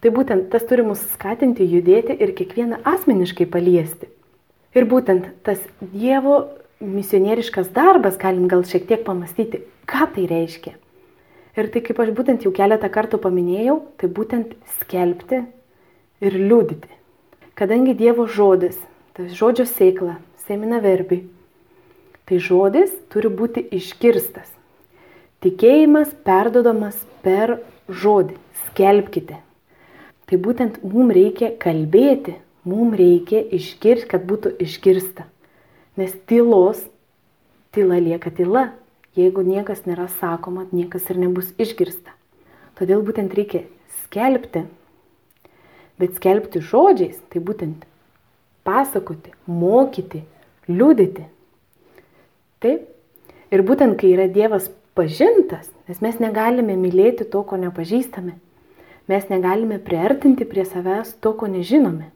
Tai 0.02 0.10
būtent 0.10 0.48
tas 0.50 0.64
turi 0.66 0.82
mus 0.82 1.02
skatinti 1.14 1.62
judėti 1.62 2.16
ir 2.18 2.32
kiekvieną 2.34 2.80
asmeniškai 2.90 3.46
paliesti. 3.46 4.08
Ir 4.74 4.88
būtent 4.90 5.28
tas 5.46 5.60
Dievo 5.78 6.38
misionieriškas 6.82 7.68
darbas, 7.76 8.16
galim 8.18 8.48
gal 8.50 8.64
šiek 8.66 8.88
tiek 8.88 9.04
pamastyti, 9.06 9.62
ką 9.86 10.08
tai 10.14 10.24
reiškia. 10.26 10.72
Ir 11.54 11.68
tai 11.70 11.82
kaip 11.84 12.00
aš 12.02 12.10
būtent 12.16 12.42
jau 12.42 12.50
keletą 12.56 12.88
kartų 12.90 13.20
paminėjau, 13.22 13.76
tai 14.00 14.08
būtent 14.10 14.56
skelbti 14.80 15.44
ir 16.24 16.38
liūdyti. 16.40 16.90
Kadangi 17.54 17.94
Dievo 17.94 18.26
žodis, 18.26 18.80
tai 19.14 19.28
žodžio 19.28 19.68
sėkla, 19.68 20.16
semina 20.48 20.80
verbi, 20.82 21.20
tai 22.26 22.40
žodis 22.42 22.90
turi 23.12 23.30
būti 23.30 23.68
išgirstas. 23.78 24.48
Tikėjimas 25.44 26.10
perdodamas 26.24 26.98
per 27.22 27.60
žodį. 27.86 28.40
Skelbkite. 28.72 29.42
Tai 30.32 30.38
būtent 30.40 30.78
mums 30.80 31.12
reikia 31.12 31.50
kalbėti, 31.60 32.32
mums 32.64 32.96
reikia 32.96 33.42
išgirsti, 33.52 34.06
kad 34.08 34.22
būtų 34.24 34.54
išgirsta. 34.64 35.26
Nes 36.00 36.14
tylos, 36.24 36.78
tyla 37.76 37.98
lieka 38.00 38.30
tyla. 38.32 38.70
Jeigu 39.12 39.42
niekas 39.44 39.82
nėra 39.84 40.06
sakoma, 40.08 40.62
niekas 40.72 41.10
ir 41.12 41.18
nebus 41.20 41.50
išgirsta. 41.60 42.14
Todėl 42.80 43.02
būtent 43.04 43.34
reikia 43.36 43.66
skelbti. 44.06 44.62
Bet 46.00 46.16
skelbti 46.16 46.62
žodžiais, 46.64 47.18
tai 47.28 47.42
būtent 47.44 47.84
pasakoti, 48.64 49.34
mokyti, 49.44 50.22
liūdyti. 50.64 51.26
Taip. 52.64 52.88
Ir 53.52 53.66
būtent 53.68 54.00
kai 54.00 54.14
yra 54.14 54.30
Dievas 54.32 54.70
pažintas, 54.96 55.68
nes 55.92 56.00
mes 56.00 56.16
negalime 56.24 56.78
mylėti 56.80 57.28
to, 57.28 57.44
ko 57.44 57.60
nepažįstame. 57.60 58.38
Mes 59.12 59.28
negalime 59.28 59.76
priartinti 59.84 60.48
prie 60.48 60.64
savęs 60.64 61.14
to, 61.20 61.36
ko 61.36 61.52
nežinome 61.52 62.08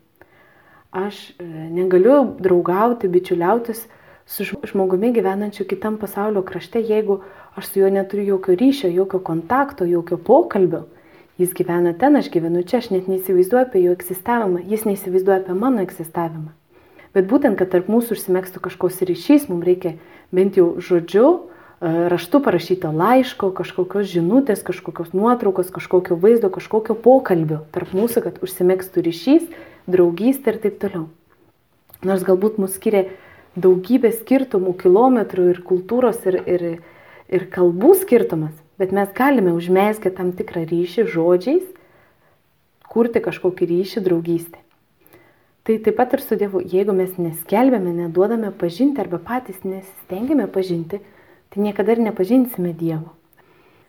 aš 0.96 1.30
e, 1.30 1.44
negaliu 1.70 2.24
draugauti, 2.40 3.08
bičiuliautis 3.08 3.86
su 4.26 4.44
žmogumi 4.44 5.12
gyvenančiu 5.14 5.66
kitam 5.68 5.98
pasaulio 6.00 6.42
krašte, 6.42 6.80
jeigu 6.80 7.20
aš 7.54 7.66
su 7.66 7.80
juo 7.80 7.90
neturiu 7.90 8.26
jokio 8.26 8.54
ryšio, 8.54 8.90
jokio 8.90 9.20
kontakto, 9.20 9.84
jokio 9.84 10.16
pokalbio. 10.16 10.86
Jis 11.38 11.52
gyvena 11.54 11.92
ten, 11.98 12.16
aš 12.16 12.30
gyvenu 12.32 12.62
čia, 12.64 12.80
aš 12.80 12.90
net 12.90 13.10
neįsivaizduoju 13.12 13.66
apie 13.66 13.82
jo 13.84 13.92
egzistavimą, 13.92 14.62
jis 14.64 14.86
neįsivaizduoja 14.88 15.42
apie 15.42 15.54
mano 15.54 15.84
egzistavimą. 15.84 16.54
Bet 17.14 17.28
būtent, 17.28 17.58
kad 17.60 17.70
tarp 17.72 17.90
mūsų 17.92 18.16
užsimėgstų 18.16 18.62
kažkoks 18.64 19.02
ryšys, 19.08 19.46
mums 19.52 19.68
reikia 19.68 19.94
bent 20.32 20.56
jau 20.56 20.72
žodžiu, 20.80 21.50
raštu 21.80 22.40
parašyto 22.40 22.90
laiško, 22.92 23.50
kažkokios 23.52 24.08
žinutės, 24.08 24.62
kažkokios 24.64 25.12
nuotraukos, 25.12 25.68
kažkokio 25.74 26.16
vaizdo, 26.16 26.48
kažkokio 26.50 26.96
pokalbio 26.96 27.64
tarp 27.74 27.92
mūsų, 27.96 28.24
kad 28.24 28.40
užsimėgstų 28.44 29.04
ryšys 29.04 29.46
draugystę 29.86 30.54
ir 30.54 30.60
taip 30.62 30.80
toliau. 30.80 31.06
Nors 32.06 32.24
galbūt 32.24 32.56
mus 32.60 32.76
skiria 32.76 33.06
daugybė 33.56 34.12
skirtumų, 34.12 34.76
kilometrų 34.80 35.50
ir 35.52 35.62
kultūros 35.64 36.20
ir, 36.28 36.40
ir, 36.48 36.66
ir 37.28 37.48
kalbų 37.52 37.94
skirtumas, 38.02 38.54
bet 38.80 38.92
mes 38.96 39.12
galime 39.16 39.52
užmėskę 39.56 40.12
tam 40.16 40.32
tikrą 40.36 40.64
ryšį 40.68 41.06
žodžiais, 41.12 41.66
kurti 42.88 43.20
kažkokį 43.24 43.68
ryšį 43.72 44.04
draugystę. 44.04 44.60
Tai 45.66 45.76
taip 45.82 45.96
pat 45.98 46.12
ir 46.14 46.22
su 46.22 46.36
Dievu, 46.38 46.60
jeigu 46.62 46.94
mes 46.94 47.16
neskelbėme, 47.18 47.90
neduodame 47.90 48.52
pažinti 48.54 49.02
arba 49.02 49.18
patys 49.18 49.64
nesistengiame 49.66 50.46
pažinti, 50.46 51.00
tai 51.50 51.62
niekada 51.66 51.94
ir 51.94 52.02
nepažinsime 52.06 52.72
Dievo. 52.76 53.14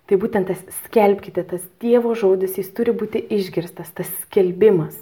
Tai 0.08 0.20
būtent 0.22 0.48
tas 0.48 0.62
skelbkite, 0.86 1.43
tas 1.43 1.63
Dievo 1.84 2.13
žodis, 2.15 2.56
jis 2.60 2.70
turi 2.72 2.93
būti 2.96 3.20
išgirstas, 3.38 3.91
tas 3.91 4.12
skelbimas. 4.24 4.96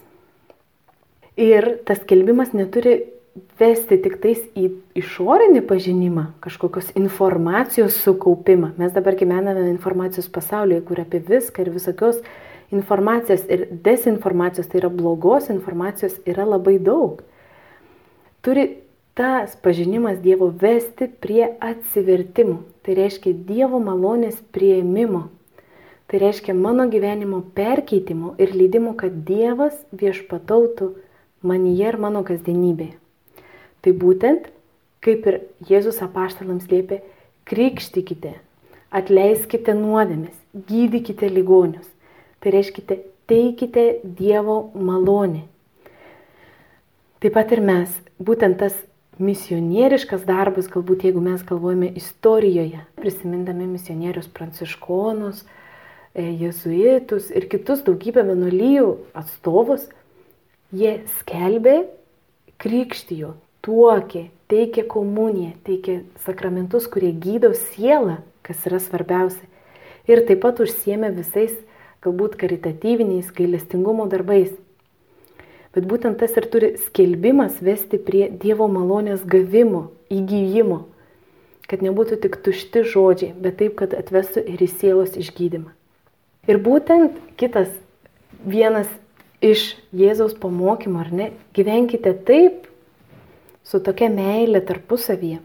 Ir 1.37 1.75
tas 1.85 1.99
kelbimas 2.07 2.55
neturi 2.55 3.03
vesti 3.59 3.97
tik 3.99 4.17
tais 4.23 4.39
į 4.55 4.69
išorinį 4.97 5.61
pažinimą, 5.67 6.25
kažkokios 6.43 6.93
informacijos 6.95 7.99
sukaupimą. 8.03 8.71
Mes 8.79 8.95
dabar 8.95 9.17
gyvename 9.19 9.67
informacijos 9.69 10.29
pasaulyje, 10.31 10.81
kur 10.87 11.03
apie 11.03 11.19
viską 11.19 11.65
ir 11.65 11.73
visokios 11.75 12.21
informacijos 12.71 13.43
ir 13.51 13.67
desinformacijos, 13.85 14.71
tai 14.71 14.79
yra 14.81 14.89
blogos 14.89 15.51
informacijos, 15.51 16.17
yra 16.25 16.47
labai 16.47 16.79
daug. 16.79 17.21
Turi 18.41 18.84
tas 19.15 19.55
pažinimas 19.63 20.19
Dievo 20.19 20.49
vesti 20.51 21.07
prie 21.07 21.47
atsivertimų. 21.63 22.59
Tai 22.83 22.97
reiškia 22.99 23.31
Dievo 23.47 23.79
malonės 23.79 24.41
prieimimo. 24.53 25.29
Tai 26.05 26.19
reiškia 26.21 26.53
mano 26.53 26.85
gyvenimo 26.91 27.39
perkeitimo 27.55 28.35
ir 28.37 28.51
leidimo, 28.53 28.93
kad 28.93 29.23
Dievas 29.25 29.77
viešpatautų 29.95 30.91
manyje 31.41 31.87
ir 31.89 31.97
mano 31.97 32.21
kasdienybėje. 32.27 32.99
Tai 33.81 33.93
būtent, 34.01 34.49
kaip 35.05 35.25
ir 35.31 35.39
Jėzus 35.69 36.01
apaštalams 36.03 36.67
liepė, 36.69 36.99
krikštykite, 37.49 38.35
atleiskite 38.93 39.73
nuodėmės, 39.77 40.35
gydykite 40.69 41.29
ligonius. 41.31 41.87
Tai 42.43 42.53
reiškia, 42.53 42.99
teikite 43.31 43.85
Dievo 44.03 44.59
malonę. 44.75 45.45
Taip 47.23 47.33
pat 47.33 47.55
ir 47.55 47.63
mes, 47.65 47.89
būtent 48.21 48.59
tas 48.61 48.75
misionieriškas 49.19 50.25
darbas, 50.27 50.69
galbūt 50.71 51.05
jeigu 51.07 51.21
mes 51.23 51.43
galvojame 51.47 51.91
istorijoje, 51.95 52.81
prisimindami 52.99 53.67
misionierius 53.69 54.27
pranciškonus, 54.27 55.43
e, 56.13 56.25
jezuitus 56.45 57.29
ir 57.31 57.47
kitus 57.51 57.85
daugybę 57.87 58.25
vienuolyjų 58.27 58.89
atstovus, 59.15 59.87
Jie 60.75 61.05
skelbė, 61.21 61.85
krikštijo, 62.59 63.35
tuokė, 63.63 64.25
teikė 64.51 64.83
komuniją, 64.89 65.53
teikė 65.63 65.99
sakramentus, 66.25 66.87
kurie 66.91 67.11
gydo 67.13 67.53
sielą, 67.55 68.17
kas 68.43 68.65
yra 68.67 68.81
svarbiausia. 68.81 69.45
Ir 70.09 70.23
taip 70.25 70.41
pat 70.43 70.59
užsiemė 70.65 71.13
visais 71.15 71.53
galbūt 72.03 72.35
karitatyviniais 72.41 73.29
gailestingumo 73.37 74.09
darbais. 74.09 74.51
Bet 75.75 75.87
būtent 75.91 76.15
tas 76.21 76.31
ir 76.39 76.45
turi 76.47 76.73
skelbimas 76.79 77.57
vesti 77.59 77.99
prie 77.99 78.29
Dievo 78.31 78.69
malonės 78.71 79.25
gavimo, 79.27 79.89
įgyjimo, 80.07 80.85
kad 81.67 81.81
nebūtų 81.83 82.21
tik 82.23 82.37
tušti 82.45 82.85
žodžiai, 82.87 83.33
bet 83.35 83.59
taip, 83.59 83.75
kad 83.81 83.95
atvestų 83.97 84.45
ir 84.53 84.61
į 84.63 84.69
sielos 84.71 85.17
išgydymą. 85.19 85.73
Ir 86.47 86.61
būtent 86.63 87.17
kitas 87.41 87.73
vienas 88.45 88.87
iš 89.43 89.73
Jėzaus 89.91 90.37
pamokymo, 90.39 91.01
ar 91.03 91.11
ne, 91.11 91.27
gyvenkite 91.57 92.13
taip, 92.27 92.69
su 93.65 93.81
tokia 93.83 94.07
meilė 94.13 94.61
tarpusavyje, 94.63 95.41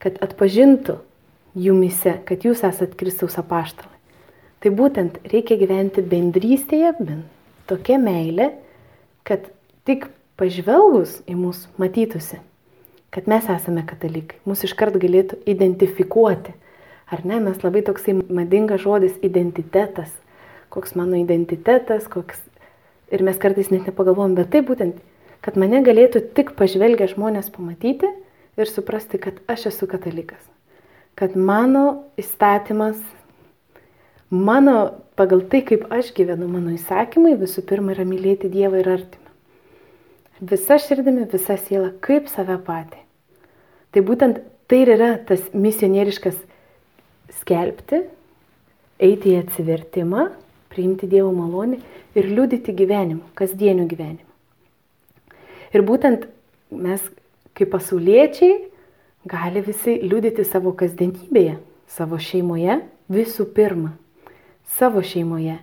kad 0.00 0.16
atpažintų 0.24 1.00
jumise, 1.58 2.16
kad 2.24 2.46
jūs 2.46 2.62
esat 2.64 2.94
Kristaus 2.96 3.36
apaštalai. 3.42 3.98
Tai 4.60 4.72
būtent 4.76 5.18
reikia 5.32 5.56
gyventi 5.60 6.04
bendrystėje, 6.04 6.92
bent 7.00 7.26
tokia 7.70 7.98
meilė, 8.00 8.52
kad 9.26 9.48
tik 9.88 10.08
pažvelgus 10.40 11.20
į 11.28 11.36
mus 11.36 11.66
matytųsi, 11.80 12.40
kad 13.12 13.28
mes 13.30 13.48
esame 13.52 13.84
katalikai, 13.86 14.38
mus 14.48 14.64
iškart 14.66 14.96
galėtų 15.02 15.40
identifikuoti. 15.50 16.54
Ar 17.10 17.24
ne, 17.26 17.40
mes 17.42 17.58
labai 17.64 17.82
toksai 17.82 18.14
madingas 18.30 18.84
žodis 18.84 19.16
identitetas. 19.26 20.12
Koks 20.70 20.94
mano 20.94 21.18
identitetas, 21.18 22.06
koks... 22.06 22.38
Ir 23.10 23.24
mes 23.26 23.40
kartais 23.42 23.72
net 23.74 23.88
nepagalvom, 23.90 24.36
bet 24.38 24.52
tai 24.52 24.60
būtent, 24.62 25.00
kad 25.42 25.56
mane 25.58 25.80
galėtų 25.82 26.22
tik 26.36 26.52
pažvelgę 26.54 27.08
žmonės 27.10 27.50
pamatyti 27.50 28.06
ir 28.54 28.70
suprasti, 28.70 29.18
kad 29.18 29.40
aš 29.50 29.72
esu 29.72 29.88
katalikas. 29.90 30.44
Kad 31.18 31.34
mano 31.34 32.04
įstatymas, 32.20 33.00
mano 34.30 35.02
pagal 35.18 35.42
tai, 35.50 35.62
kaip 35.66 35.88
aš 35.92 36.12
gyvenu, 36.16 36.48
mano 36.48 36.72
įsakymai 36.76 37.34
visų 37.40 37.64
pirma 37.66 37.94
yra 37.96 38.06
mylėti 38.08 38.50
Dievą 38.52 38.80
ir 38.80 38.88
artimą. 38.94 39.28
Visa 40.40 40.78
širdimi, 40.80 41.26
visa 41.28 41.58
siela, 41.60 41.90
kaip 42.00 42.30
save 42.32 42.56
patį. 42.64 43.02
Tai 43.92 44.02
būtent 44.06 44.40
tai 44.70 44.84
ir 44.84 44.94
yra 44.94 45.10
tas 45.26 45.42
misionieriškas 45.52 46.38
skelbti, 47.42 48.04
eiti 49.02 49.34
į 49.34 49.42
atsivertimą, 49.42 50.30
priimti 50.70 51.08
Dievo 51.10 51.32
malonę 51.34 51.80
ir 52.14 52.28
liudyti 52.30 52.72
gyvenimu, 52.76 53.26
kasdieniu 53.34 53.88
gyvenimu. 53.90 54.28
Ir 55.74 55.84
būtent 55.86 56.28
mes 56.70 57.02
kaip 57.58 57.72
pasauliečiai 57.74 58.56
gali 59.28 59.62
visi 59.66 59.98
liudyti 60.06 60.46
savo 60.46 60.72
kasdienybėje, 60.78 61.58
savo 61.90 62.18
šeimoje 62.22 62.80
visų 63.10 63.46
pirma, 63.54 63.92
savo 64.78 65.02
šeimoje, 65.02 65.58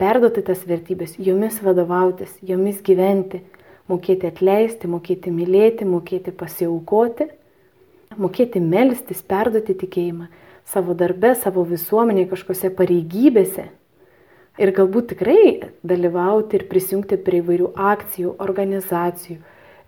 perduoti 0.00 0.44
tas 0.46 0.62
vertybės, 0.68 1.16
jomis 1.18 1.58
vadovautis, 1.64 2.34
jomis 2.44 2.82
gyventi, 2.84 3.42
mokėti 3.90 4.30
atleisti, 4.30 4.90
mokėti 4.90 5.32
mylėti, 5.34 5.86
mokėti 5.88 6.34
pasiaukoti, 6.34 7.28
mokėti 8.18 8.62
melstis, 8.62 9.22
perduoti 9.22 9.76
tikėjimą 9.82 10.28
savo 10.66 10.94
darbe, 10.98 11.34
savo 11.38 11.64
visuomenėje, 11.66 12.30
kažkokiose 12.32 12.72
pareigybėse. 12.78 13.66
Ir 14.56 14.72
galbūt 14.72 15.12
tikrai 15.12 15.70
dalyvauti 15.84 16.56
ir 16.58 16.64
prisijungti 16.70 17.18
prie 17.20 17.42
įvairių 17.42 17.74
akcijų, 17.76 18.32
organizacijų, 18.42 19.36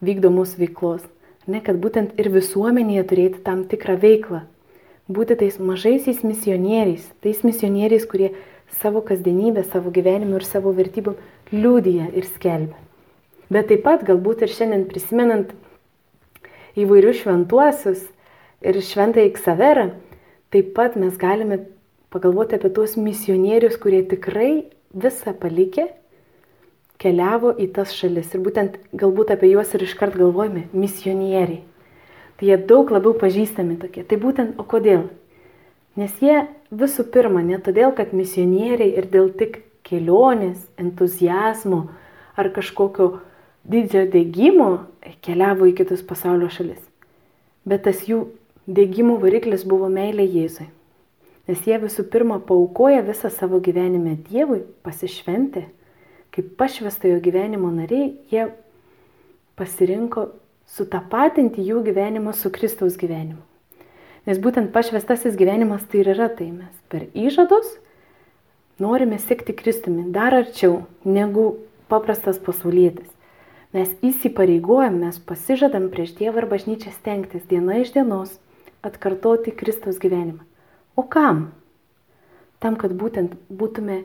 vykdomos 0.05 0.55
veiklos. 0.61 1.03
Ne, 1.49 1.63
kad 1.65 1.81
būtent 1.81 2.19
ir 2.21 2.29
visuomenėje 2.35 3.07
turėti 3.09 3.43
tam 3.47 3.65
tikrą 3.71 3.97
veiklą. 4.03 4.43
Būti 5.09 5.39
tais 5.41 5.57
mažaisiais 5.61 6.21
misionieriais, 6.25 7.07
tais 7.25 7.41
misionieriais, 7.45 8.05
kurie 8.09 8.35
savo 8.81 9.01
kasdienybę, 9.01 9.65
savo 9.65 9.93
gyvenimu 9.95 10.37
ir 10.37 10.45
savo 10.45 10.75
vertybom 10.77 11.17
liūdija 11.53 12.11
ir 12.13 12.29
skelbia. 12.29 12.77
Bet 13.49 13.71
taip 13.71 13.87
pat 13.87 14.05
galbūt 14.05 14.45
ir 14.45 14.53
šiandien 14.53 14.85
prisimenant 14.91 15.55
įvairius 16.77 17.23
šventuosius 17.23 18.05
ir 18.61 18.77
šventąjį 18.85 19.33
Ksaverą, 19.39 19.87
Taip 20.49 20.71
pat 20.73 20.95
mes 20.97 21.17
galime 21.21 21.59
pagalvoti 22.09 22.57
apie 22.57 22.71
tuos 22.73 22.95
misionierius, 22.97 23.75
kurie 23.77 23.99
tikrai 24.09 24.65
visą 24.97 25.35
palikę 25.37 25.91
keliavo 26.97 27.51
į 27.53 27.67
tas 27.77 27.93
šalis. 27.93 28.31
Ir 28.33 28.41
būtent 28.47 28.79
galbūt 28.97 29.35
apie 29.35 29.51
juos 29.51 29.75
ir 29.77 29.85
iškart 29.85 30.17
galvojame- 30.17 30.63
misionieriai. 30.85 31.61
Tai 32.39 32.49
jie 32.51 32.59
daug 32.71 32.91
labiau 32.95 33.17
pažįstami 33.19 33.79
tokie. 33.83 34.05
Tai 34.07 34.19
būtent, 34.23 34.59
o 34.61 34.67
kodėl? 34.67 35.09
Nes 35.99 36.13
jie 36.23 36.45
visų 36.71 37.09
pirma, 37.11 37.43
ne 37.43 37.59
todėl, 37.59 37.91
kad 37.97 38.15
misionieriai 38.15 38.95
ir 39.01 39.09
dėl 39.11 39.33
tik 39.35 39.65
kelionės, 39.89 40.61
entuzijazmo 40.79 41.89
ar 42.39 42.53
kažkokio 42.55 43.17
didžio 43.67 44.05
dėgymo 44.13 44.71
keliavo 45.25 45.67
į 45.67 45.75
kitus 45.81 46.05
pasaulio 46.07 46.51
šalis. 46.53 46.85
Bet 47.67 47.89
tas 47.89 48.05
jų 48.07 48.29
Dėgymų 48.69 49.15
variklis 49.23 49.63
buvo 49.65 49.87
meilė 49.89 50.27
Jėzui. 50.29 50.67
Nes 51.49 51.61
jie 51.65 51.79
visų 51.81 52.03
pirma 52.13 52.37
paukoja 52.45 53.01
visą 53.07 53.31
savo 53.33 53.63
gyvenimą 53.65 54.19
Dievui, 54.27 54.59
pasišventė, 54.85 55.63
kaip 56.37 56.51
pašvestojo 56.61 57.23
gyvenimo 57.25 57.71
nariai, 57.73 58.11
jie 58.29 58.51
pasirinko 59.57 60.27
sutapatinti 60.77 61.65
jų 61.65 61.83
gyvenimą 61.87 62.35
su 62.37 62.51
Kristaus 62.53 62.99
gyvenimu. 63.01 63.41
Nes 64.29 64.41
būtent 64.45 64.73
pašvestasis 64.75 65.39
gyvenimas 65.41 65.87
tai 65.89 66.03
ir 66.03 66.13
yra 66.13 66.29
tai 66.29 66.51
mes 66.53 66.75
per 66.93 67.07
įžadus 67.17 67.79
norime 68.79 69.19
sekti 69.19 69.55
Kristumi 69.57 70.11
dar 70.13 70.37
arčiau 70.37 70.83
negu 71.05 71.55
paprastas 71.89 72.39
pasaulietis. 72.39 73.09
Mes 73.73 73.89
įsipareigojam, 74.05 75.01
mes 75.01 75.19
pasižadam 75.21 75.89
prieš 75.93 76.15
Dievą 76.21 76.43
ir 76.43 76.49
bažnyčią 76.49 76.93
stengtis 76.95 77.45
diena 77.49 77.81
iš 77.83 77.93
dienos 77.97 78.37
atkartoti 78.85 79.53
Kristaus 79.53 79.99
gyvenimą. 80.01 80.45
O 80.97 81.05
kam? 81.05 81.51
Tam, 82.61 82.77
kad 82.77 82.95
būtent 82.97 83.37
būtume 83.49 84.03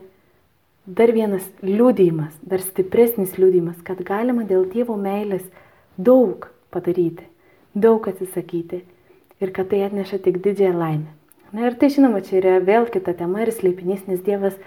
dar 0.86 1.12
vienas 1.16 1.46
liūdėjimas, 1.64 2.36
dar 2.44 2.60
stipresnis 2.60 3.38
liūdėjimas, 3.40 3.80
kad 3.84 4.02
galima 4.04 4.44
dėl 4.44 4.68
Dievo 4.68 4.98
meilės 5.00 5.46
daug 5.96 6.50
padaryti, 6.74 7.24
daug 7.74 8.08
atsisakyti 8.10 8.82
ir 9.40 9.52
kad 9.54 9.70
tai 9.70 9.84
atneša 9.86 10.18
tik 10.26 10.42
didžiąją 10.44 10.78
laimę. 10.78 11.10
Na 11.54 11.68
ir 11.68 11.76
tai 11.78 11.90
žinoma, 11.94 12.18
čia 12.26 12.40
yra 12.40 12.58
vėl 12.58 12.88
kita 12.90 13.14
tema 13.14 13.44
ir 13.44 13.52
slėpinys, 13.54 14.08
nes 14.10 14.22
Dievas 14.26 14.58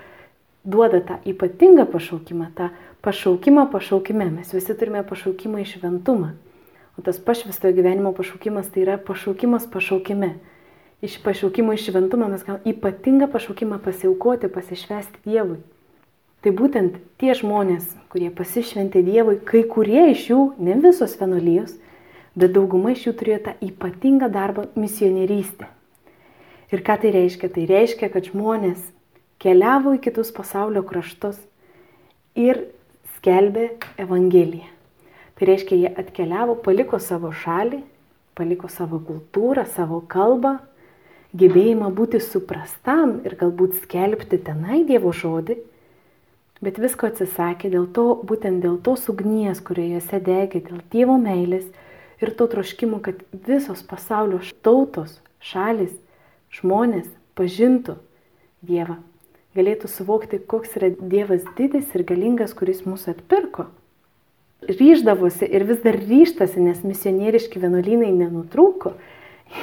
duoda 0.64 1.02
tą 1.04 1.18
ypatingą 1.28 1.84
pašaukimą, 1.92 2.52
tą 2.56 2.70
pašaukimą 3.04 3.68
pašaukime. 3.72 4.30
Mes 4.32 4.54
visi 4.56 4.76
turime 4.76 5.04
pašaukimą 5.04 5.64
į 5.64 5.72
šventumą. 5.74 6.36
O 6.98 7.04
tas 7.04 7.20
pašvestojo 7.20 7.76
gyvenimo 7.78 8.14
pašaukimas 8.16 8.72
tai 8.74 8.86
yra 8.86 8.98
pašaukimas 8.98 9.68
pašaukime. 9.70 10.38
Iš 11.02 11.20
pašaukimo 11.24 11.76
iš 11.76 11.90
šventumo 11.92 12.28
mes 12.32 12.46
gauname 12.48 12.72
ypatingą 12.72 13.28
pašaukimą 13.36 13.78
pasiaukoti, 13.84 14.50
pasišvesti 14.50 15.22
Dievui. 15.28 15.60
Tai 16.42 16.54
būtent 16.58 16.98
tie 17.22 17.36
žmonės, 17.38 17.92
kurie 18.10 18.32
pasišventė 18.34 19.04
Dievui, 19.06 19.38
kai 19.46 19.62
kurie 19.70 20.08
iš 20.14 20.24
jų, 20.32 20.42
ne 20.58 20.80
visos 20.82 21.14
vienuolijos, 21.20 21.76
bet 22.38 22.54
dauguma 22.54 22.94
iš 22.94 23.08
jų 23.08 23.16
turėjo 23.20 23.40
tą 23.48 23.56
ypatingą 23.66 24.30
darbą 24.34 24.68
misionierystę. 24.78 25.68
Ir 26.72 26.84
ką 26.84 26.98
tai 27.02 27.14
reiškia? 27.16 27.50
Tai 27.54 27.66
reiškia, 27.70 28.10
kad 28.14 28.28
žmonės 28.30 28.82
keliavo 29.42 29.96
į 29.98 30.02
kitus 30.04 30.34
pasaulio 30.36 30.84
kraštus 30.86 31.40
ir 32.38 32.66
skelbė 33.18 33.70
Evangeliją. 34.02 34.68
Tai 35.38 35.48
reiškia, 35.50 35.78
jie 35.78 35.92
atkeliavo, 36.02 36.58
paliko 36.66 37.00
savo 37.02 37.32
šalį, 37.32 37.84
paliko 38.38 38.70
savo 38.70 39.00
kultūrą, 39.06 39.66
savo 39.70 40.02
kalbą, 40.10 40.58
gebėjimą 41.38 41.90
būti 41.94 42.22
suprastam 42.24 43.20
ir 43.26 43.38
galbūt 43.40 43.82
skelbti 43.84 44.40
tenai 44.42 44.84
Dievo 44.88 45.14
žodį, 45.14 45.58
bet 46.66 46.80
visko 46.82 47.10
atsisakė 47.12 47.70
dėl 47.74 47.86
to, 47.94 48.08
būtent 48.26 48.64
dėl 48.66 48.80
tos 48.82 49.06
ugnies, 49.14 49.62
kurioje 49.62 50.22
degė, 50.26 50.64
dėl 50.70 50.82
Dievo 50.92 51.18
meilės 51.22 51.70
ir 52.22 52.34
to 52.38 52.48
troškimo, 52.52 53.02
kad 53.04 53.24
visos 53.32 53.84
pasaulio 53.88 54.40
tautos, 54.66 55.20
šalis, 55.40 55.96
žmonės 56.54 57.10
pažintų 57.38 58.00
Dievą, 58.68 58.98
galėtų 59.54 59.88
suvokti, 59.92 60.40
koks 60.42 60.80
yra 60.80 60.90
Dievas 60.98 61.44
didis 61.58 61.92
ir 61.94 62.04
galingas, 62.10 62.56
kuris 62.58 62.82
mūsų 62.90 63.14
atpirko 63.14 63.68
ryždavosi 64.62 65.46
ir 65.46 65.66
vis 65.68 65.82
dar 65.84 65.98
ryštasi, 66.00 66.62
nes 66.62 66.82
misionieriški 66.86 67.62
vienuolynai 67.62 68.12
nenutrūko. 68.16 68.96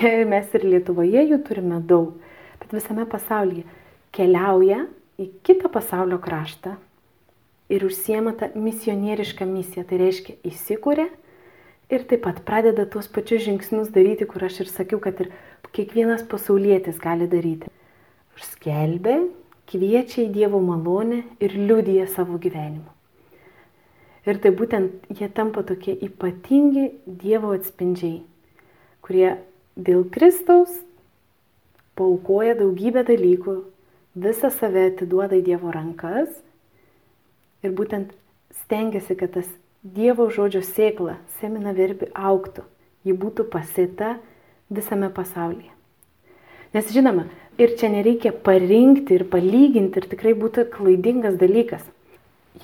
Mes 0.32 0.54
ir 0.56 0.64
Lietuvoje 0.64 1.26
jų 1.28 1.40
turime 1.44 1.80
daug, 1.82 2.14
bet 2.62 2.72
visame 2.72 3.06
pasaulyje 3.10 3.66
keliauja 4.14 4.84
į 5.20 5.28
kitą 5.46 5.70
pasaulio 5.72 6.20
kraštą 6.22 6.76
ir 7.72 7.84
užsiema 7.86 8.34
tą 8.38 8.52
misionierišką 8.54 9.46
misiją. 9.48 9.84
Tai 9.88 10.00
reiškia 10.00 10.38
įsikūrė 10.46 11.08
ir 11.92 12.04
taip 12.08 12.24
pat 12.24 12.40
pradeda 12.46 12.86
tuos 12.90 13.08
pačius 13.08 13.44
žingsnius 13.46 13.92
daryti, 13.94 14.26
kur 14.28 14.44
aš 14.44 14.64
ir 14.64 14.70
sakiau, 14.72 15.00
kad 15.00 15.20
ir 15.20 15.32
kiekvienas 15.74 16.24
pasaulietis 16.30 17.00
gali 17.02 17.28
daryti. 17.30 17.70
Skelbė, 18.40 19.18
kviečia 19.70 20.24
į 20.24 20.32
Dievo 20.34 20.60
malonę 20.62 21.22
ir 21.42 21.54
liudyja 21.54 22.06
savo 22.10 22.38
gyvenimu. 22.40 22.90
Ir 24.24 24.40
tai 24.40 24.54
būtent 24.56 25.04
jie 25.12 25.28
tampa 25.36 25.62
tokie 25.66 25.92
ypatingi 26.06 26.88
Dievo 27.04 27.52
atspindžiai, 27.56 28.22
kurie 29.04 29.36
dėl 29.76 30.06
Kristaus 30.10 30.72
paukoja 31.98 32.56
daugybę 32.58 33.04
dalykų, 33.06 33.58
visą 34.14 34.50
save 34.54 34.88
atiduoda 34.92 35.36
į 35.38 35.44
Dievo 35.50 35.74
rankas 35.74 36.30
ir 37.64 37.74
būtent 37.76 38.14
stengiasi, 38.64 39.16
kad 39.18 39.34
tas 39.36 39.50
Dievo 39.84 40.30
žodžio 40.32 40.62
sėkla, 40.64 41.18
semina 41.36 41.74
verbi 41.76 42.06
auktų, 42.16 42.62
ji 43.04 43.12
būtų 43.12 43.44
pasita 43.52 44.14
visame 44.72 45.10
pasaulyje. 45.12 45.68
Nes 46.72 46.88
žinoma, 46.88 47.26
ir 47.60 47.74
čia 47.76 47.90
nereikia 47.92 48.32
parinkti 48.32 49.18
ir 49.18 49.26
palyginti 49.28 50.00
ir 50.00 50.06
tikrai 50.08 50.32
būtų 50.40 50.64
klaidingas 50.72 51.36
dalykas. 51.36 51.82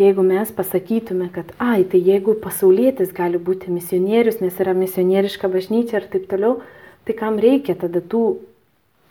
Jeigu 0.01 0.25
mes 0.25 0.49
pasakytume, 0.57 1.29
kad, 1.35 1.53
ai, 1.61 1.85
tai 1.85 2.01
jeigu 2.01 2.39
pasaulietis 2.41 3.13
gali 3.13 3.37
būti 3.37 3.69
misionierius, 3.69 4.41
nes 4.41 4.57
yra 4.57 4.73
misionieriška 4.73 5.53
bažnyčia 5.53 6.01
ir 6.01 6.09
taip 6.09 6.25
toliau, 6.33 6.63
tai 7.05 7.19
kam 7.21 7.37
reikia 7.37 7.77
tada 7.77 8.01
tų 8.01 8.39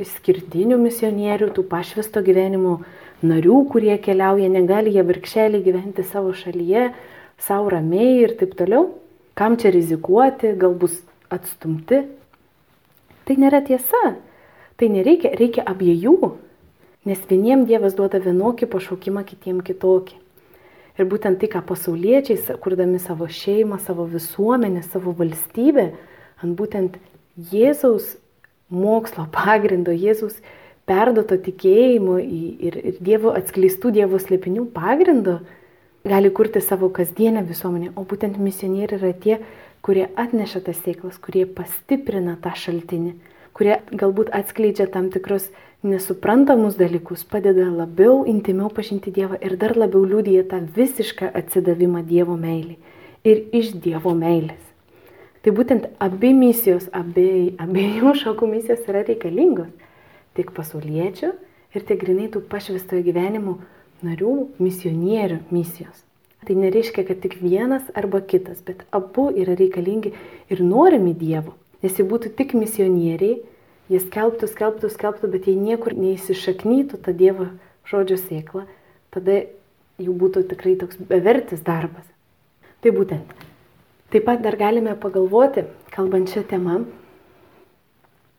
išskirtinių 0.01 0.81
misionierių, 0.81 1.51
tų 1.53 1.67
pašvesto 1.69 2.25
gyvenimo 2.25 2.79
narių, 3.21 3.61
kurie 3.69 3.93
keliauja, 4.01 4.49
negali 4.49 4.97
jie 4.97 5.05
virkšelį 5.05 5.61
gyventi 5.69 6.09
savo 6.09 6.33
šalyje, 6.33 6.89
savo 7.45 7.71
ramiai 7.73 8.23
ir 8.23 8.35
taip 8.39 8.55
toliau. 8.59 8.89
Kam 9.35 9.55
čia 9.57 9.71
rizikuoti, 9.71 10.53
gal 10.59 10.75
bus 10.75 10.99
atstumti. 11.31 12.03
Tai 13.25 13.35
nėra 13.39 13.61
tiesa. 13.65 14.15
Tai 14.79 14.87
nereikia, 14.91 15.33
reikia 15.39 15.63
abiejų. 15.67 16.33
Nes 17.07 17.19
vieniem 17.29 17.65
Dievas 17.67 17.95
duoda 17.95 18.19
vienokį 18.19 18.67
pašaukimą, 18.71 19.23
kitiem 19.27 19.61
kitokį. 19.65 20.17
Ir 20.99 21.07
būtent 21.07 21.39
tai, 21.39 21.47
ką 21.47 21.61
pasauliečiai, 21.63 22.57
kurdami 22.59 22.99
savo 22.99 23.27
šeimą, 23.31 23.77
savo 23.79 24.03
visuomenę, 24.09 24.81
savo 24.83 25.13
valstybę, 25.15 25.93
ant 26.43 26.57
būtent 26.59 26.97
Jėzaus 27.51 28.17
mokslo 28.69 29.23
pagrindo, 29.31 29.93
Jėzus 29.95 30.41
perdoto 30.89 31.37
tikėjimo 31.39 32.17
ir, 32.19 32.75
ir 32.75 32.99
Dievo 32.99 33.31
atskleistų 33.37 33.93
Dievo 33.95 34.19
slėpinių 34.19 34.67
pagrindo 34.75 35.39
gali 36.05 36.29
kurti 36.33 36.61
savo 36.61 36.89
kasdienę 36.89 37.43
visuomenę. 37.47 37.91
O 37.95 38.05
būtent 38.07 38.37
misionieriai 38.39 38.99
yra 38.99 39.13
tie, 39.13 39.39
kurie 39.81 40.07
atneša 40.15 40.61
tas 40.67 40.79
sėklas, 40.83 41.19
kurie 41.19 41.45
pastiprina 41.45 42.37
tą 42.43 42.53
šaltinį, 42.55 43.15
kurie 43.53 43.79
galbūt 43.91 44.31
atskleidžia 44.35 44.87
tam 44.91 45.09
tikrus 45.13 45.49
nesuprantamus 45.83 46.75
dalykus, 46.75 47.23
padeda 47.23 47.67
labiau 47.71 48.25
intimiau 48.27 48.69
pažinti 48.69 49.11
Dievą 49.15 49.39
ir 49.39 49.55
dar 49.59 49.77
labiau 49.77 50.03
liūdija 50.03 50.43
tą 50.51 50.59
visišką 50.75 51.31
atsidavimą 51.39 52.03
Dievo 52.07 52.35
meilį 52.39 52.75
ir 53.23 53.45
iš 53.55 53.75
Dievo 53.79 54.15
meilės. 54.15 54.59
Tai 55.39 55.53
būtent 55.55 55.85
abi 56.03 56.33
misijos, 56.35 56.89
abie, 56.91 57.55
abiejų 57.63 58.11
šakų 58.23 58.47
misijos 58.51 58.83
yra 58.91 59.05
reikalingos. 59.07 59.71
Tiek 60.35 60.51
pasauliečių 60.55 61.29
ir 61.75 61.85
tiek 61.87 61.99
grinai 62.01 62.27
tų 62.31 62.43
pašvestojo 62.51 63.05
gyvenimo 63.07 63.59
narių 64.05 64.35
misionierių 64.61 65.39
misijos. 65.53 66.05
Tai 66.47 66.55
nereiškia, 66.55 67.03
kad 67.07 67.19
tik 67.23 67.35
vienas 67.41 67.83
arba 67.99 68.21
kitas, 68.23 68.61
bet 68.65 68.85
abu 68.95 69.27
yra 69.35 69.57
reikalingi 69.59 70.13
ir 70.49 70.63
norimi 70.63 71.13
Dievo. 71.17 71.57
Nes 71.83 71.99
jei 71.99 72.07
būtų 72.07 72.31
tik 72.37 72.55
misionieriai, 72.55 73.41
jie 73.91 73.99
skelbtų, 74.05 74.47
skelbtų, 74.53 74.93
skelbtų, 74.93 75.31
bet 75.35 75.51
jei 75.51 75.59
niekur 75.59 75.97
neįsišaknytų 75.99 77.01
tą 77.03 77.15
Dievo 77.15 77.51
žodžio 77.89 78.17
sėklą, 78.21 78.65
tada 79.11 79.43
jau 79.99 80.15
būtų 80.15 80.47
tikrai 80.53 80.77
toks 80.79 80.99
bevertis 81.11 81.63
darbas. 81.65 82.07
Tai 82.79 82.95
būtent 82.95 83.47
Taip 84.09 84.25
pat 84.25 84.41
dar 84.41 84.55
galime 84.57 84.95
pagalvoti, 84.97 85.67
kalbant 85.93 86.31
šią 86.33 86.41
temą, 86.49 86.79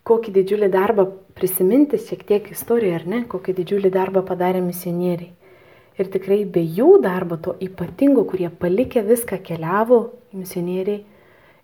kokį 0.02 0.32
didžiulį 0.40 0.68
darbą 0.74 1.04
prisiminti 1.38 2.00
šiek 2.02 2.24
tiek 2.26 2.48
istoriją, 2.50 2.96
ar 2.98 3.04
ne, 3.06 3.20
kokį 3.30 3.54
didžiulį 3.60 3.92
darbą 3.94 4.24
padarė 4.26 4.64
misionieriai. 4.64 5.30
Ir 6.00 6.08
tikrai 6.08 6.42
be 6.48 6.62
jų 6.64 6.94
darbo, 7.04 7.36
to 7.36 7.54
ypatingo, 7.60 8.24
kurie 8.28 8.48
palikė 8.48 9.04
viską 9.04 9.40
keliavo, 9.44 10.00
misionieriai 10.32 11.04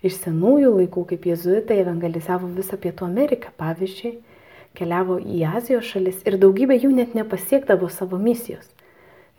iš 0.04 0.20
senųjų 0.26 0.74
laikų, 0.76 1.06
kaip 1.12 1.28
jezuitai 1.30 1.80
evangelizavo 1.80 2.50
visą 2.52 2.76
Pietų 2.80 3.08
Ameriką, 3.08 3.54
pavyzdžiui, 3.56 4.18
keliavo 4.76 5.18
į 5.24 5.46
Azijos 5.56 5.88
šalis 5.88 6.20
ir 6.28 6.36
daugybė 6.42 6.76
jų 6.82 6.92
net 6.98 7.16
nepasiekdavo 7.16 7.88
savo 7.88 8.20
misijos 8.20 8.68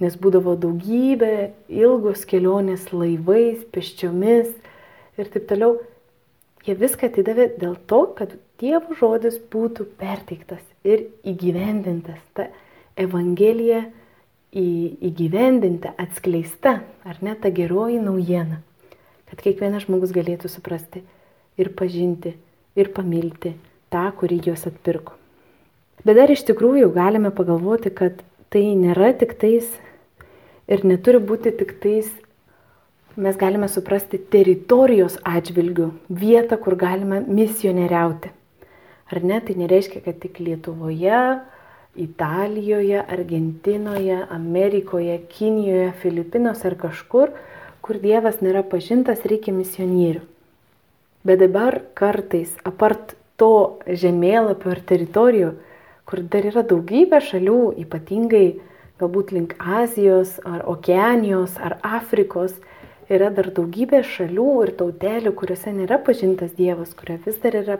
nes 0.04 0.18
būdavo 0.22 0.56
daugybė 0.62 1.52
ilgos 1.74 2.26
kelionės 2.30 2.90
laivais, 2.94 3.64
peščiomis 3.74 4.52
ir 5.18 5.32
taip 5.34 5.48
toliau. 5.50 5.78
Jie 6.68 6.76
viską 6.76 7.08
atidavė 7.08 7.48
dėl 7.62 7.78
to, 7.90 8.02
kad 8.18 8.36
Dievo 8.60 8.96
žodis 8.98 9.38
būtų 9.54 9.86
perteiktas 10.00 10.64
ir 10.84 11.06
įgyvendintas. 11.22 12.20
Ta 12.34 12.50
Evangelija 12.98 13.84
įgyvendinta, 14.58 15.93
atskleista, 16.00 16.82
ar 17.06 17.22
ne 17.22 17.36
ta 17.39 17.52
geroji 17.54 18.00
naujiena. 18.02 18.62
Kad 19.28 19.43
kiekvienas 19.43 19.86
žmogus 19.86 20.13
galėtų 20.15 20.50
suprasti 20.52 21.04
ir 21.60 21.72
pažinti, 21.78 22.36
ir 22.78 22.91
pamilti 22.96 23.56
tą, 23.93 24.06
kurį 24.17 24.39
juos 24.50 24.67
atpirko. 24.70 25.17
Bet 26.06 26.17
dar 26.20 26.32
iš 26.32 26.46
tikrųjų 26.48 26.91
galime 26.96 27.32
pagalvoti, 27.36 27.91
kad 27.91 28.22
tai 28.54 28.63
nėra 28.78 29.12
tik 29.17 29.36
tais 29.41 29.67
ir 30.70 30.86
neturi 30.88 31.20
būti 31.24 31.52
tik 31.58 31.76
tais, 31.84 32.10
mes 33.17 33.38
galime 33.39 33.67
suprasti, 33.72 34.20
teritorijos 34.20 35.17
atžvilgių, 35.26 35.89
vietą, 36.10 36.60
kur 36.62 36.78
galime 36.78 37.24
misionieriauti. 37.26 38.32
Ar 39.08 39.24
ne, 39.24 39.39
tai 39.41 39.56
nereiškia, 39.58 40.04
kad 40.06 40.20
tik 40.22 40.41
Lietuvoje, 40.43 41.22
Italijoje, 41.98 43.02
Argentinoje, 43.02 44.22
Amerikoje, 44.30 45.20
Kinijoje, 45.32 45.92
Filipinuose 46.02 46.68
ar 46.70 46.76
kažkur, 46.80 47.34
kur 47.82 48.00
Dievas 48.04 48.42
nėra 48.46 48.64
pažintas, 48.68 49.26
reikia 49.26 49.54
misionierių. 49.56 50.22
Bet 51.28 51.42
dabar 51.42 51.82
kartais, 51.98 52.54
apart 52.64 53.16
to 53.42 53.80
žemėlapio 53.88 54.72
ar 54.74 54.82
teritorijų, 54.92 55.52
kur 56.08 56.24
dar 56.32 56.48
yra 56.48 56.64
daugybė 56.64 57.20
šalių, 57.24 57.60
ypatingai 57.84 58.46
galbūt 59.02 59.34
link 59.36 59.56
Azijos 59.60 60.38
ar 60.48 60.64
Okeanijos 60.70 61.58
ar 61.60 61.78
Afrikos, 61.86 62.56
yra 63.12 63.30
dar 63.34 63.52
daugybė 63.56 64.02
šalių 64.04 64.48
ir 64.66 64.74
tautelių, 64.80 65.34
kuriuose 65.38 65.74
nėra 65.76 66.00
pažintas 66.04 66.56
Dievas, 66.58 66.96
kurie 66.98 67.20
vis 67.26 67.38
dar 67.44 67.56
yra 67.62 67.78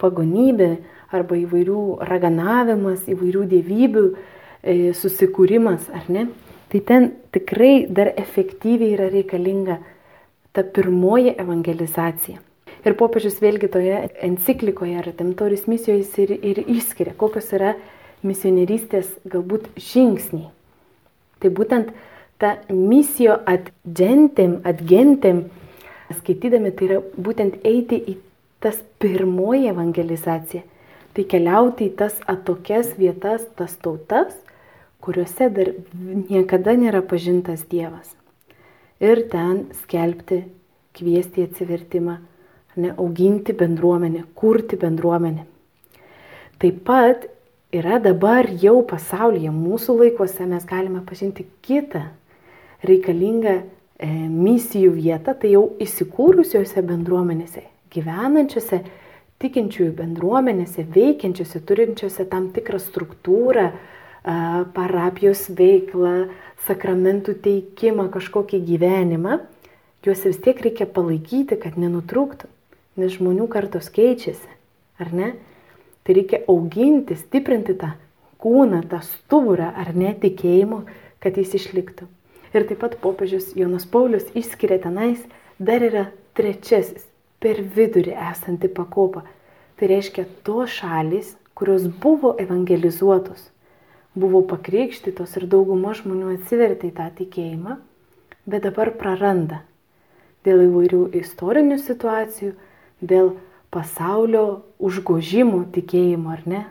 pagonybė 0.00 0.70
arba 1.14 1.38
įvairių 1.38 1.84
raganavimas, 2.08 3.06
įvairių 3.10 3.46
dievybių 3.50 4.04
e, 4.10 4.92
susikūrimas, 4.96 5.88
ar 5.94 6.06
ne? 6.12 6.28
Tai 6.70 6.80
ten 6.86 7.08
tikrai 7.34 7.88
dar 7.90 8.12
efektyviai 8.14 8.94
yra 8.94 9.08
reikalinga 9.10 9.80
ta 10.54 10.62
pirmoji 10.62 11.34
evangelizacija. 11.38 12.38
Ir 12.86 12.94
popiežius 12.96 13.40
vėlgi 13.42 13.68
toje 13.68 13.96
enciklikoje 14.24 15.02
Redemptoris 15.04 15.66
misijos 15.68 16.14
ir, 16.22 16.32
ir 16.32 16.62
išskiria, 16.62 17.12
kokios 17.18 17.50
yra 17.56 17.74
misionierystės 18.24 19.10
galbūt 19.28 19.68
žingsniai. 19.76 20.48
Tai 21.40 21.50
būtent 21.56 21.90
ta 22.40 22.54
misijo 22.72 23.36
atgentėm, 23.48 24.60
atgentėm, 24.64 25.44
skaitydami, 26.22 26.72
tai 26.76 26.88
yra 26.88 27.00
būtent 27.20 27.60
eiti 27.68 28.00
į 28.00 28.16
tas 28.60 28.78
pirmoji 29.02 29.70
evangelizacija. 29.70 30.62
Tai 31.16 31.26
keliauti 31.26 31.88
į 31.90 31.96
tas 31.98 32.20
atokias 32.30 32.92
vietas, 32.98 33.42
tas 33.58 33.74
tautas, 33.82 34.36
kuriuose 35.02 35.48
dar 35.50 35.72
niekada 36.30 36.76
nėra 36.78 37.00
pažintas 37.02 37.64
Dievas. 37.70 38.12
Ir 39.00 39.24
ten 39.32 39.64
skelbti, 39.82 40.44
kviesti 40.94 41.46
atsivertimą, 41.48 42.18
ne, 42.76 42.92
auginti 42.96 43.56
bendruomenę, 43.56 44.26
kurti 44.34 44.76
bendruomenę. 44.76 45.46
Taip 46.60 46.82
pat 46.84 47.26
yra 47.72 47.98
dabar 48.02 48.50
jau 48.60 48.80
pasaulyje, 48.86 49.50
mūsų 49.54 49.96
laikuose 50.02 50.46
mes 50.46 50.66
galime 50.68 51.00
pažinti 51.06 51.46
kitą 51.64 52.04
reikalingą 52.86 53.56
e, 53.56 53.64
misijų 54.28 54.92
vietą, 54.98 55.34
tai 55.34 55.54
jau 55.54 55.64
įsikūrusiuose 55.80 56.84
bendruomenėse, 56.84 57.64
gyvenančiose 57.94 58.82
tikinčiųjų 59.40 59.94
bendruomenėse, 59.96 60.84
veikiančiose, 60.94 61.62
turinčiose 61.64 62.26
tam 62.28 62.50
tikrą 62.54 62.80
struktūrą, 62.82 63.70
parapijos 64.76 65.46
veiklą, 65.56 66.28
sakramentų 66.66 67.38
teikimą, 67.40 68.10
kažkokį 68.12 68.60
gyvenimą, 68.68 69.38
juos 70.04 70.24
vis 70.28 70.40
tiek 70.44 70.60
reikia 70.60 70.84
palaikyti, 70.84 71.56
kad 71.60 71.78
nenutrūktų, 71.80 72.50
nes 73.00 73.16
žmonių 73.16 73.48
kartos 73.48 73.88
keičiasi, 73.94 74.50
ar 75.00 75.12
ne? 75.16 75.32
Tai 76.04 76.16
reikia 76.16 76.42
auginti, 76.48 77.16
stiprinti 77.16 77.76
tą 77.80 77.94
kūną, 78.40 78.82
tą 78.88 79.00
stuburą 79.04 79.70
ar 79.76 79.92
netikėjimo, 79.96 80.84
kad 81.20 81.36
jis 81.40 81.56
išliktų. 81.60 82.08
Ir 82.56 82.66
taip 82.68 82.80
pat 82.82 82.96
popiežius 83.00 83.52
Jonas 83.56 83.84
Paulius 83.88 84.28
išskiria 84.36 84.80
tenais 84.82 85.20
dar 85.60 85.84
yra 85.86 86.08
trečiasis, 86.36 87.04
per 87.40 87.62
vidurį 87.76 88.14
esanti 88.30 88.68
pakopa. 88.72 89.24
Tai 89.76 89.88
reiškia 89.88 90.26
tos 90.44 90.74
šalis, 90.76 91.34
kurios 91.56 91.86
buvo 92.02 92.34
evangelizuotos, 92.40 93.46
buvo 94.14 94.42
pakrikštytos 94.48 95.36
ir 95.40 95.46
dauguma 95.50 95.94
žmonių 95.96 96.34
atsivertė 96.36 96.90
į 96.90 96.96
tą 96.98 97.08
tikėjimą, 97.20 97.78
bet 98.48 98.66
dabar 98.68 98.92
praranda. 99.00 99.62
Dėl 100.44 100.66
įvairių 100.68 101.06
istorinių 101.20 101.80
situacijų, 101.80 102.54
dėl 103.00 103.34
pasaulio 103.72 104.62
užgožimų 104.80 105.66
tikėjimo, 105.74 106.36
ar 106.36 106.44
ne? 106.48 106.62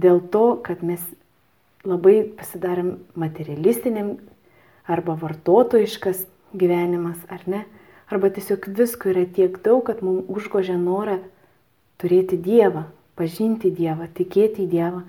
dėl 0.00 0.20
to, 0.32 0.60
kad 0.64 0.82
mes 0.86 1.02
labai 1.84 2.22
pasidarėm 2.36 2.98
materialistiniam 3.18 4.14
arba 4.90 5.16
vartotojiškas 5.18 6.24
gyvenimas, 6.56 7.20
ar 7.28 7.44
ne? 7.46 7.64
Arba 8.10 8.26
tiesiog 8.34 8.66
visko 8.74 9.12
yra 9.12 9.22
tiek 9.22 9.60
daug, 9.62 9.84
kad 9.86 10.00
mums 10.02 10.26
užgožia 10.26 10.74
norą 10.74 11.20
turėti 12.02 12.34
Dievą, 12.42 12.88
pažinti 13.14 13.70
Dievą, 13.70 14.08
tikėti 14.18 14.64
į 14.64 14.70
Dievą, 14.72 15.04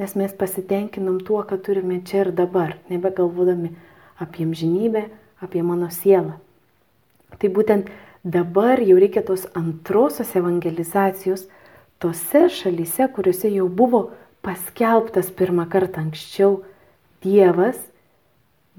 nes 0.00 0.14
mes 0.16 0.32
pasitenkinam 0.32 1.18
tuo, 1.20 1.42
ką 1.44 1.58
turime 1.60 1.98
čia 2.08 2.22
ir 2.24 2.30
dabar, 2.32 2.78
nebegalvodami 2.88 3.74
apie 4.16 4.46
amžinybę, 4.48 5.04
apie 5.44 5.60
mano 5.60 5.90
sielą. 5.92 6.38
Tai 7.36 7.52
būtent 7.52 7.92
dabar 8.24 8.80
jau 8.80 8.96
reikia 8.96 9.20
tos 9.28 9.44
antrosios 9.52 10.32
evangelizacijos 10.40 11.44
tose 12.00 12.46
šalyse, 12.56 13.10
kuriuose 13.12 13.52
jau 13.52 13.68
buvo 13.68 14.06
paskelbtas 14.40 15.28
pirmą 15.28 15.68
kartą 15.68 16.06
anksčiau 16.06 16.62
Dievas, 17.20 17.76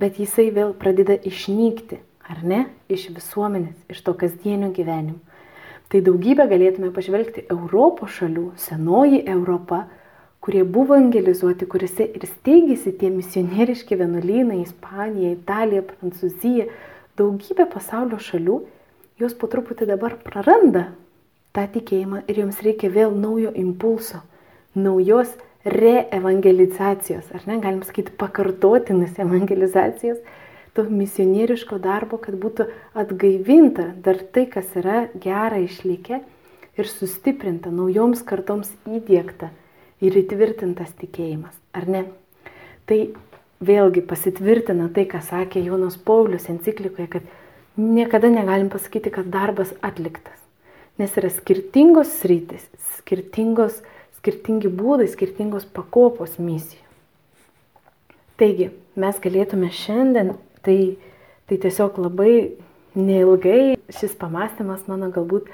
bet 0.02 0.18
jisai 0.18 0.50
vėl 0.50 0.74
pradeda 0.74 1.14
išnykti 1.30 2.02
ar 2.32 2.44
ne, 2.44 2.66
iš 2.92 3.10
visuomenės, 3.16 3.76
iš 3.92 4.04
to 4.06 4.14
kasdienio 4.20 4.72
gyvenimo. 4.76 5.20
Tai 5.88 6.02
daugybę 6.04 6.44
galėtume 6.52 6.92
pažvelgti 6.92 7.46
Europos 7.54 8.18
šalių, 8.18 8.50
senoji 8.60 9.22
Europa, 9.32 9.86
kurie 10.44 10.66
buvo 10.68 10.98
evangelizuoti, 10.98 11.68
kuriuose 11.72 12.10
ir 12.20 12.28
steigėsi 12.28 12.92
tie 13.00 13.10
misionieriški 13.12 13.96
vienuolynai- 14.00 14.62
Ispanija, 14.68 15.32
Italija, 15.38 15.86
Prancūzija, 15.88 16.68
daugybė 17.20 17.70
pasaulio 17.72 18.20
šalių, 18.20 18.62
jos 19.20 19.34
po 19.34 19.48
truputį 19.48 19.88
dabar 19.88 20.18
praranda 20.24 20.90
tą 21.56 21.66
tikėjimą 21.74 22.26
ir 22.28 22.44
joms 22.44 22.60
reikia 22.62 22.90
vėl 22.94 23.16
naujo 23.16 23.52
impulso, 23.56 24.22
naujos 24.76 25.32
reevangelizacijos, 25.66 27.32
ar 27.34 27.48
ne, 27.48 27.58
galim 27.64 27.82
sakyti, 27.84 28.14
pakartotinis 28.20 29.18
evangelizacijos 29.20 30.20
to 30.78 30.86
misionieriško 30.86 31.80
darbo, 31.82 32.20
kad 32.22 32.38
būtų 32.38 32.70
atgaivinta 32.98 33.90
dar 34.06 34.22
tai, 34.22 34.46
kas 34.52 34.70
yra 34.78 35.08
gera 35.18 35.58
išlikę 35.64 36.22
ir 36.78 36.90
sustiprinta, 36.92 37.74
naujoms 37.74 38.22
kartoms 38.28 38.70
įdėkta 38.86 39.50
ir 40.06 40.20
įtvirtintas 40.22 40.94
tikėjimas, 41.02 41.58
ar 41.74 41.90
ne? 41.90 42.04
Tai 42.88 43.00
vėlgi 43.66 44.06
pasitvirtina 44.06 44.92
tai, 44.94 45.08
ką 45.10 45.24
sakė 45.26 45.66
Jonas 45.66 45.98
Paulius 45.98 46.48
enciklikoje, 46.54 47.08
kad 47.18 47.30
niekada 47.78 48.30
negalim 48.30 48.70
pasakyti, 48.70 49.12
kad 49.14 49.32
darbas 49.34 49.74
atliktas. 49.82 50.38
Nes 50.98 51.14
yra 51.18 51.30
skirtingos 51.34 52.10
sritis, 52.22 52.66
skirtingos, 53.02 53.82
skirtingi 54.18 54.70
būdai, 54.74 55.10
skirtingos 55.10 55.66
pakopos 55.66 56.38
misijų. 56.42 56.84
Taigi, 58.38 58.70
mes 58.98 59.18
galėtume 59.22 59.70
šiandien 59.74 60.36
Tai, 60.68 60.98
tai 61.48 61.58
tiesiog 61.64 61.96
labai 62.04 62.58
neilgai 63.00 63.78
šis 63.88 64.18
pamastymas 64.20 64.82
mano 64.92 65.08
galbūt 65.16 65.48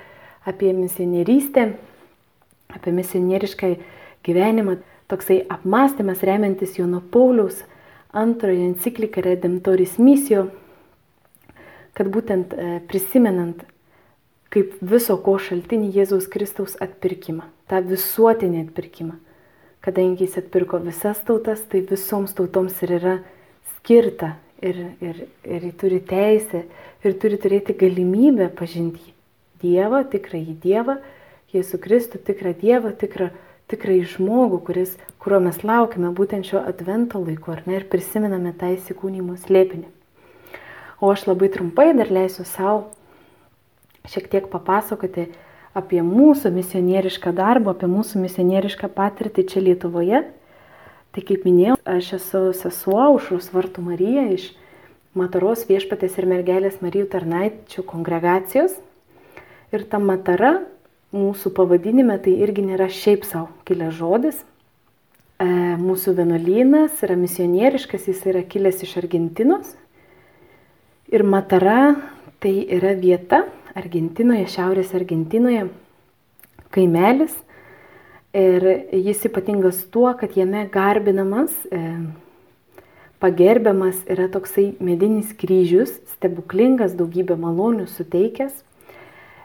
apie 0.50 0.72
misionierystę, 0.74 1.68
apie 2.74 2.94
misionierišką 2.98 3.70
gyvenimą, 4.26 4.80
toksai 5.12 5.44
apmąstymas 5.54 6.24
remiantis 6.26 6.80
Jono 6.80 7.04
Pauliaus 7.14 7.60
antrojo 8.10 8.64
encikliką 8.72 9.22
Redemptoris 9.22 10.00
misijo, 10.02 10.48
kad 11.94 12.10
būtent 12.10 12.56
e, 12.58 12.80
prisimenant 12.90 13.62
kaip 14.54 14.74
viso 14.82 15.20
ko 15.22 15.36
šaltinį 15.42 15.92
Jėzaus 15.94 16.26
Kristaus 16.30 16.74
atpirkimą, 16.82 17.46
tą 17.70 17.84
visuotinį 17.86 18.64
atpirkimą. 18.68 19.20
Kadangi 19.84 20.26
jis 20.26 20.40
atpirko 20.42 20.80
visas 20.82 21.22
tautas, 21.28 21.62
tai 21.70 21.84
visoms 21.86 22.34
tautoms 22.38 22.82
ir 22.86 22.96
yra 22.98 23.16
skirta 23.76 24.38
ir, 24.64 24.80
ir, 25.04 25.24
ir 25.44 25.66
turi 25.80 26.00
teisę 26.08 26.64
ir 27.04 27.18
turi 27.20 27.40
turėti 27.42 27.76
galimybę 27.78 28.50
pažinti 28.58 29.12
Dievą, 29.64 30.04
tikrąjį 30.12 30.56
Dievą, 30.64 30.98
Jėzų 31.54 31.80
Kristų, 31.84 32.20
tikrą 32.28 32.52
Dievą, 32.60 32.92
tikrą, 33.00 33.30
tikrąjį 33.72 34.08
žmogų, 34.16 34.60
kuris, 34.68 34.98
kurio 35.24 35.40
mes 35.44 35.62
laukime 35.64 36.12
būtent 36.18 36.50
šio 36.50 36.64
advento 36.68 37.22
laiku, 37.22 37.54
ar 37.54 37.64
ne, 37.68 37.78
ir 37.80 37.88
prisimename 37.92 38.52
tą 38.60 38.74
įsikūnymo 38.76 39.38
slėpinį. 39.46 39.88
O 41.00 41.12
aš 41.14 41.26
labai 41.30 41.50
trumpai 41.54 41.92
dar 41.96 42.12
leisiu 42.12 42.46
savo 42.48 42.90
šiek 44.08 44.28
tiek 44.32 44.50
papasakoti 44.52 45.30
apie 45.76 46.04
mūsų 46.04 46.52
misionierišką 46.54 47.32
darbą, 47.36 47.74
apie 47.74 47.88
mūsų 47.92 48.22
misionierišką 48.24 48.92
patirtį 48.94 49.48
čia 49.52 49.64
Lietuvoje 49.64 50.24
Tai 51.14 51.22
kaip 51.22 51.44
minėjau, 51.46 51.76
aš 51.86 52.08
esu 52.18 52.40
sesuo 52.58 52.96
Aušrus 53.04 53.52
Vartų 53.54 53.84
Marija 53.86 54.24
iš 54.34 54.48
Mataros 55.14 55.68
viešpatės 55.70 56.16
ir 56.18 56.26
mergelės 56.26 56.80
Marijų 56.82 57.06
tarnaičių 57.12 57.84
kongregacijos. 57.86 58.74
Ir 59.70 59.84
ta 59.92 60.00
matara 60.02 60.56
mūsų 61.14 61.52
pavadinime 61.54 62.18
tai 62.18 62.34
irgi 62.42 62.66
nėra 62.66 62.88
šiaip 62.90 63.28
savo 63.30 63.52
kilęs 63.70 63.94
žodis. 64.00 64.42
E, 65.38 65.46
mūsų 65.78 66.16
vienuolynas 66.18 67.06
yra 67.06 67.20
misionieriškas, 67.22 68.10
jis 68.10 68.26
yra 68.34 68.42
kilęs 68.42 68.82
iš 68.82 68.98
Argentinos. 69.04 69.76
Ir 71.14 71.22
matara 71.30 71.94
tai 72.42 72.56
yra 72.74 72.98
vieta 72.98 73.44
Argentinoje, 73.78 74.50
Šiaurės 74.50 74.98
Argentinoje, 74.98 75.68
kaimelis, 76.74 77.38
Ir 78.34 78.64
jis 78.90 79.28
ypatingas 79.30 79.84
tuo, 79.94 80.10
kad 80.18 80.34
jame 80.34 80.64
garbinamas, 80.74 81.54
e, 81.70 81.80
pagerbiamas 83.22 84.00
yra 84.10 84.26
toksai 84.34 84.72
medinis 84.82 85.36
kryžius, 85.38 85.94
stebuklingas 86.16 86.96
daugybę 86.98 87.38
malonių 87.38 87.86
suteikęs. 87.94 88.56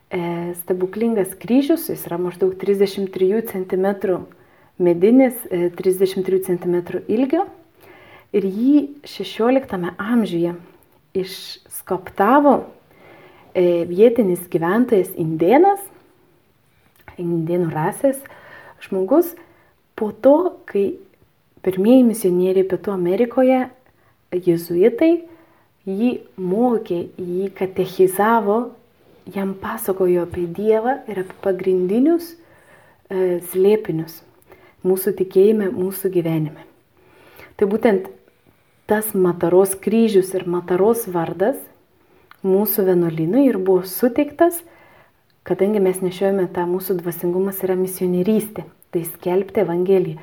E, 0.08 0.20
stebuklingas 0.62 1.34
kryžius, 1.36 1.90
jis 1.92 2.06
yra 2.08 2.16
maždaug 2.16 2.56
33 2.56 3.42
cm 3.52 3.86
medinis, 4.80 5.36
e, 5.50 5.68
33 5.68 6.40
cm 6.48 7.04
ilgio. 7.12 7.44
Ir 8.32 8.48
jį 8.48 8.80
16 9.04 9.92
amžiuje 10.00 10.56
išskoptavo 11.12 12.56
e, 13.52 13.84
vietinis 13.88 14.48
gyventojas 14.48 15.12
indėnas, 15.12 15.84
indėnų 17.20 17.68
rasės, 17.76 18.18
žmogus 18.84 19.34
po 19.98 20.12
to, 20.12 20.58
kai 20.68 20.98
pirmieji 21.66 22.04
misionieriai 22.06 22.66
Pietų 22.68 22.94
Amerikoje, 22.94 23.64
jezuitai, 24.32 25.24
jį 25.88 26.10
mokė, 26.38 27.00
jį 27.16 27.48
katechizavo, 27.58 28.58
jam 29.34 29.54
pasakojo 29.58 30.24
apie 30.28 30.46
Dievą 30.46 31.00
ir 31.08 31.24
apie 31.24 31.36
pagrindinius 31.44 32.32
e, 32.32 33.40
slėpinius 33.50 34.22
mūsų 34.86 35.14
tikėjime, 35.18 35.70
mūsų 35.74 36.12
gyvenime. 36.14 36.64
Tai 37.58 37.66
būtent 37.70 38.08
tas 38.88 39.10
Mataros 39.14 39.74
kryžius 39.76 40.32
ir 40.38 40.46
Mataros 40.48 41.06
vardas 41.10 41.58
mūsų 42.46 42.86
vienuolinui 42.92 43.48
ir 43.48 43.58
buvo 43.58 43.82
suteiktas 43.88 44.62
kadangi 45.48 45.80
mes 45.80 46.02
nešiojame 46.04 46.48
tą 46.52 46.66
mūsų 46.68 46.98
dvasingumas 47.00 47.62
yra 47.64 47.76
misionierystė, 47.78 48.66
tai 48.92 49.04
skelbti 49.08 49.62
Evangeliją, 49.64 50.20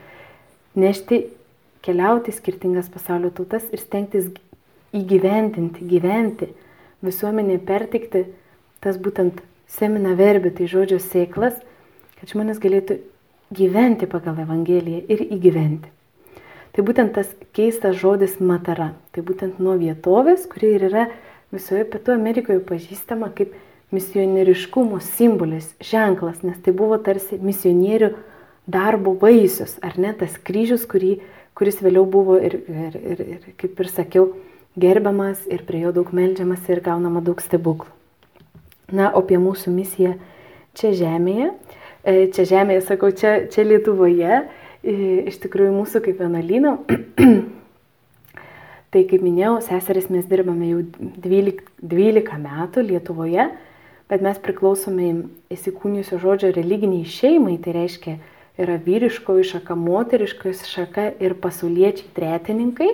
nešti, 0.78 1.22
keliauti 1.86 2.34
skirtingas 2.36 2.92
pasaulio 2.94 3.32
tautas 3.34 3.66
ir 3.74 3.82
stengtis 3.82 4.30
įgyventinti, 4.96 5.86
gyventi, 5.90 6.52
visuomenė 7.06 7.58
pertikti 7.66 8.26
tas 8.86 9.02
būtent 9.02 9.42
semina 9.72 10.14
verbi, 10.18 10.54
tai 10.54 10.70
žodžio 10.70 11.02
sėklas, 11.02 11.58
kad 12.20 12.32
žmonės 12.32 12.62
galėtų 12.62 13.02
gyventi 13.56 14.10
pagal 14.10 14.40
Evangeliją 14.46 15.04
ir 15.10 15.26
įgyventi. 15.26 15.90
Tai 16.76 16.84
būtent 16.84 17.14
tas 17.16 17.30
keistas 17.56 17.96
žodis 17.98 18.38
matara, 18.44 18.92
tai 19.16 19.24
būtent 19.26 19.62
nuo 19.64 19.78
vietovės, 19.80 20.46
kuri 20.52 20.74
ir 20.76 20.90
yra 20.90 21.06
visoje 21.56 21.86
Pietų 21.88 22.18
Amerikoje 22.18 22.60
pažįstama 22.68 23.32
kaip 23.38 23.54
misionieriškumo 23.94 25.00
simbolis, 25.04 25.70
ženklas, 25.84 26.42
nes 26.44 26.58
tai 26.64 26.74
buvo 26.76 26.98
tarsi 27.02 27.38
misionierių 27.42 28.12
darbo 28.66 29.14
vaisius, 29.22 29.78
ar 29.86 30.00
ne 30.02 30.14
tas 30.18 30.38
kryžius, 30.42 30.88
kurį, 30.90 31.20
kuris 31.58 31.82
vėliau 31.84 32.06
buvo 32.10 32.40
ir, 32.42 32.58
ir, 32.66 32.98
ir, 32.98 33.24
ir, 33.36 33.48
kaip 33.62 33.80
ir 33.80 33.92
sakiau, 33.92 34.30
gerbiamas 34.80 35.46
ir 35.52 35.64
prie 35.68 35.84
jo 35.86 35.94
daug 35.96 36.10
melžiamas 36.16 36.66
ir 36.72 36.82
gaunama 36.84 37.22
daug 37.24 37.42
stebuklų. 37.44 37.92
Na, 38.94 39.10
o 39.14 39.22
apie 39.24 39.38
mūsų 39.42 39.72
misiją 39.74 40.16
čia 40.78 40.92
žemėje, 40.98 41.52
e, 42.06 42.16
čia 42.34 42.46
žemėje, 42.52 42.84
sakau, 42.90 43.10
čia, 43.16 43.38
čia 43.54 43.66
Lietuvoje, 43.66 44.44
iš 44.86 45.40
tikrųjų 45.42 45.74
mūsų 45.74 46.02
kaip 46.06 46.20
vienuolyno, 46.22 46.76
tai 48.94 49.06
kaip 49.10 49.24
minėjau, 49.26 49.56
seseris 49.66 50.12
mes 50.14 50.28
dirbame 50.30 50.70
jau 50.70 50.84
12, 51.24 51.64
12 51.82 52.38
metų 52.44 52.86
Lietuvoje, 52.92 53.48
bet 54.12 54.22
mes 54.26 54.40
priklausome 54.42 55.10
įsikūnijusio 55.54 56.20
žodžio 56.22 56.52
religiniai 56.56 57.08
šeimai, 57.10 57.58
tai 57.62 57.74
reiškia 57.78 58.16
yra 58.62 58.78
vyriškoji 58.86 59.50
šaka, 59.52 59.76
moteriškoji 59.76 60.62
šaka 60.70 61.10
ir 61.24 61.36
pasauliečiai 61.42 62.14
tretininkai. 62.16 62.92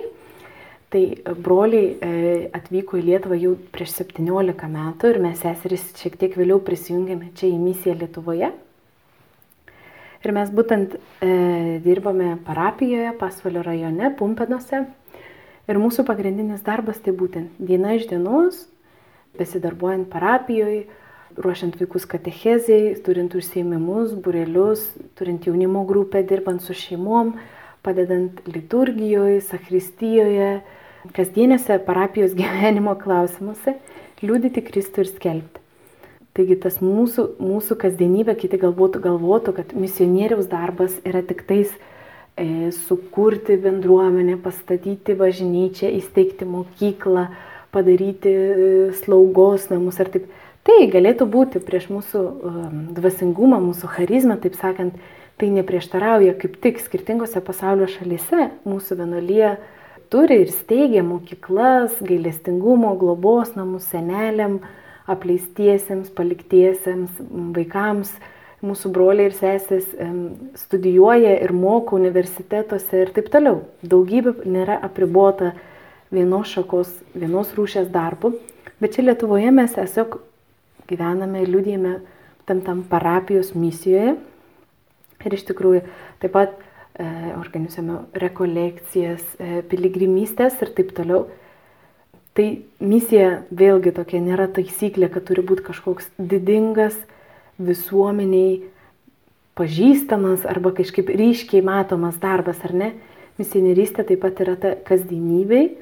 Tai 0.92 1.02
broliai 1.40 1.86
e, 2.04 2.08
atvyko 2.52 2.98
į 3.00 3.06
Lietuvą 3.06 3.38
jau 3.40 3.54
prieš 3.72 3.94
17 4.02 4.66
metų 4.74 5.08
ir 5.08 5.18
mes 5.24 5.38
seserys 5.40 5.86
šiek 5.96 6.18
tiek 6.20 6.34
vėliau 6.36 6.60
prisijungėme 6.60 7.30
čia 7.38 7.48
į 7.48 7.60
misiją 7.62 7.94
Lietuvoje. 7.96 8.50
Ir 10.22 10.34
mes 10.36 10.52
būtent 10.54 10.98
e, 10.98 11.30
dirbame 11.82 12.34
parapijoje, 12.44 13.14
Pasvalio 13.18 13.64
rajone, 13.64 14.12
Pumpenuose. 14.18 14.84
Ir 15.70 15.80
mūsų 15.80 16.04
pagrindinis 16.04 16.60
darbas 16.66 17.00
tai 17.00 17.14
būtent 17.16 17.56
diena 17.56 17.96
iš 17.96 18.04
dienos, 18.10 18.66
besidarbuojant 19.40 20.10
parapijoje, 20.12 20.84
ruošiant 21.40 21.78
vaikus 21.80 22.04
katechezijai, 22.10 22.96
turint 23.04 23.34
užsiemimus, 23.38 24.12
burelius, 24.24 24.84
turint 25.18 25.46
jaunimo 25.46 25.86
grupę, 25.88 26.22
dirbant 26.26 26.62
su 26.64 26.76
šeimom, 26.76 27.34
padedant 27.82 28.42
liturgijoje, 28.46 29.40
sakristijoje, 29.48 30.52
kasdienėse 31.16 31.80
parapijos 31.86 32.36
gyvenimo 32.40 32.94
klausimuose 33.00 33.78
liūdyti 34.22 34.62
Kristų 34.64 35.04
ir 35.04 35.10
skelbti. 35.10 35.62
Taigi 36.32 36.56
tas 36.56 36.78
mūsų, 36.80 37.26
mūsų 37.44 37.76
kasdienybė, 37.82 38.34
kiti 38.40 38.56
galbūt 38.60 38.96
galvotų, 39.04 39.52
kad 39.58 39.74
misionieriaus 39.76 40.46
darbas 40.48 40.94
yra 41.04 41.20
tik 41.28 41.42
tais 41.44 41.68
e, 42.40 42.70
sukurti 42.72 43.58
bendruomenę, 43.60 44.38
pastatyti 44.40 45.12
bažnyčią, 45.18 45.90
įsteigti 45.98 46.48
mokyklą, 46.48 47.26
padaryti 47.74 48.32
e, 48.32 48.70
slaugos 49.02 49.68
namus 49.72 50.00
ar 50.00 50.08
taip. 50.14 50.30
Tai 50.62 50.78
galėtų 50.92 51.26
būti 51.26 51.58
prieš 51.62 51.88
mūsų 51.90 52.20
um, 52.22 52.80
dvasingumą, 52.94 53.58
mūsų 53.64 53.88
charizmą, 53.96 54.36
taip 54.38 54.54
sakant, 54.60 54.98
tai 55.40 55.48
neprieštarauja 55.50 56.36
kaip 56.38 56.58
tik 56.62 56.78
skirtingose 56.78 57.40
pasaulio 57.42 57.88
šalyse 57.90 58.52
mūsų 58.68 59.00
vienolyje 59.00 59.56
turi 60.12 60.42
ir 60.44 60.52
steigia 60.52 61.02
mokyklas, 61.02 61.96
gailestingumo, 62.04 62.92
globos 63.00 63.56
namus 63.56 63.88
seneliam, 63.90 64.60
apleistiesiems, 65.10 66.12
paliktiesiems, 66.14 67.18
vaikams. 67.56 68.12
Mūsų 68.62 68.92
broliai 68.94 69.26
ir 69.26 69.34
sesės 69.34 69.88
studijuoja 70.60 71.32
ir 71.42 71.50
moko 71.56 71.96
universitetuose 71.98 73.00
ir 73.02 73.10
taip 73.16 73.32
toliau. 73.32 73.64
Daugybė 73.82 74.36
nėra 74.46 74.76
apribota 74.86 75.56
vienos 76.14 76.52
šakos, 76.54 76.92
vienos 77.16 77.50
rūšės 77.56 77.90
darbų, 77.90 78.36
bet 78.78 78.94
čia 78.94 79.08
Lietuvoje 79.08 79.50
mes 79.50 79.74
tiesiog 79.74 80.20
gyvename 80.90 81.44
ir 81.44 81.52
liūdėjame 81.52 81.94
tam 82.48 82.60
tam 82.66 82.82
parapijos 82.88 83.54
misijoje. 83.54 84.16
Ir 85.22 85.34
iš 85.36 85.46
tikrųjų 85.52 85.84
taip 86.22 86.34
pat 86.34 86.60
E, 86.92 87.04
organizuojame 87.40 88.02
rekolekcijas, 88.20 89.22
e, 89.40 89.62
piligrimystės 89.64 90.58
ir 90.60 90.74
taip 90.76 90.90
toliau. 90.92 91.22
Tai 92.36 92.44
misija 92.84 93.46
vėlgi 93.48 93.94
tokia 93.96 94.20
nėra 94.20 94.44
taisyklė, 94.52 95.08
kad 95.08 95.24
turi 95.24 95.40
būti 95.40 95.64
kažkoks 95.70 96.10
didingas 96.20 96.98
visuomeniai 97.56 98.60
pažįstamas 99.56 100.44
arba 100.48 100.74
kažkaip 100.76 101.08
ryškiai 101.08 101.64
matomas 101.64 102.20
darbas, 102.20 102.60
ar 102.68 102.76
ne? 102.76 102.90
Misionierystė 103.40 104.04
taip 104.04 104.20
pat 104.20 104.44
yra 104.44 104.58
ta 104.60 104.74
kasdienybei, 104.76 105.78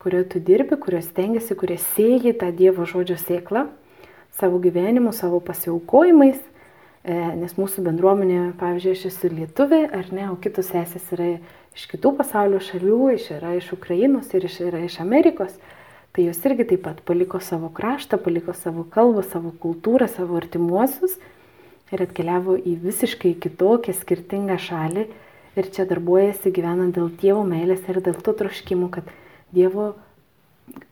kurioje 0.00 0.30
tu 0.32 0.40
dirbi, 0.40 0.80
kurioje 0.80 1.10
stengiasi, 1.10 1.56
kurioje 1.60 1.84
sėjai 1.92 2.32
tą 2.40 2.48
Dievo 2.56 2.88
žodžio 2.88 3.20
sėklą 3.20 3.66
savo 4.38 4.60
gyvenimu, 4.62 5.12
savo 5.16 5.40
pasiaukojimais 5.44 6.40
E, 7.08 7.14
nes 7.38 7.54
mūsų 7.56 7.84
bendruomenė, 7.86 8.38
pavyzdžiui, 8.58 8.92
aš 8.96 9.02
esu 9.08 9.30
lietuvė, 9.32 9.84
ar 9.96 10.08
ne, 10.12 10.26
o 10.32 10.34
kitos 10.42 10.68
sesės 10.72 11.06
yra 11.14 11.28
iš 11.76 11.86
kitų 11.92 12.10
pasaulio 12.18 12.58
šalių, 12.60 12.98
iš, 13.14 13.28
yra 13.38 13.54
iš 13.56 13.70
Ukrainos 13.76 14.28
ir 14.36 14.44
iš, 14.48 14.58
yra 14.66 14.82
iš 14.84 14.98
Amerikos, 15.04 15.54
tai 16.12 16.26
jos 16.26 16.42
irgi 16.44 16.66
taip 16.72 16.82
pat 16.84 17.00
paliko 17.08 17.40
savo 17.40 17.70
kraštą, 17.72 18.18
paliko 18.20 18.52
savo 18.52 18.84
kalbą, 18.92 19.22
savo 19.24 19.54
kultūrą, 19.62 20.10
savo 20.10 20.36
artimuosius 20.40 21.16
ir 21.94 22.04
atkeliavo 22.04 22.58
į 22.58 22.74
visiškai 22.82 23.36
kitokią, 23.46 23.96
skirtingą 23.96 24.58
šalį 24.66 25.06
ir 25.56 25.72
čia 25.72 25.88
darbuojasi 25.88 26.52
gyvenant 26.52 26.98
dėl 26.98 27.08
Dievo 27.22 27.46
meilės 27.48 27.88
ir 27.88 28.02
dėl 28.04 28.20
to 28.20 28.36
troškimų, 28.42 28.90
kad 28.98 29.08
Dievo 29.54 29.94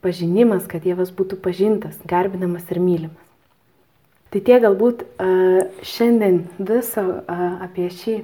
pažinimas, 0.07 0.65
kad 0.71 0.87
Dievas 0.87 1.13
būtų 1.13 1.43
pažintas, 1.45 1.99
garbinamas 2.09 2.71
ir 2.71 2.81
mylimas. 2.81 3.26
Tai 4.35 4.41
tie 4.43 4.57
galbūt 4.59 5.05
šiandien 5.87 6.41
viso 6.59 7.05
apie 7.31 7.87
šį 7.95 8.15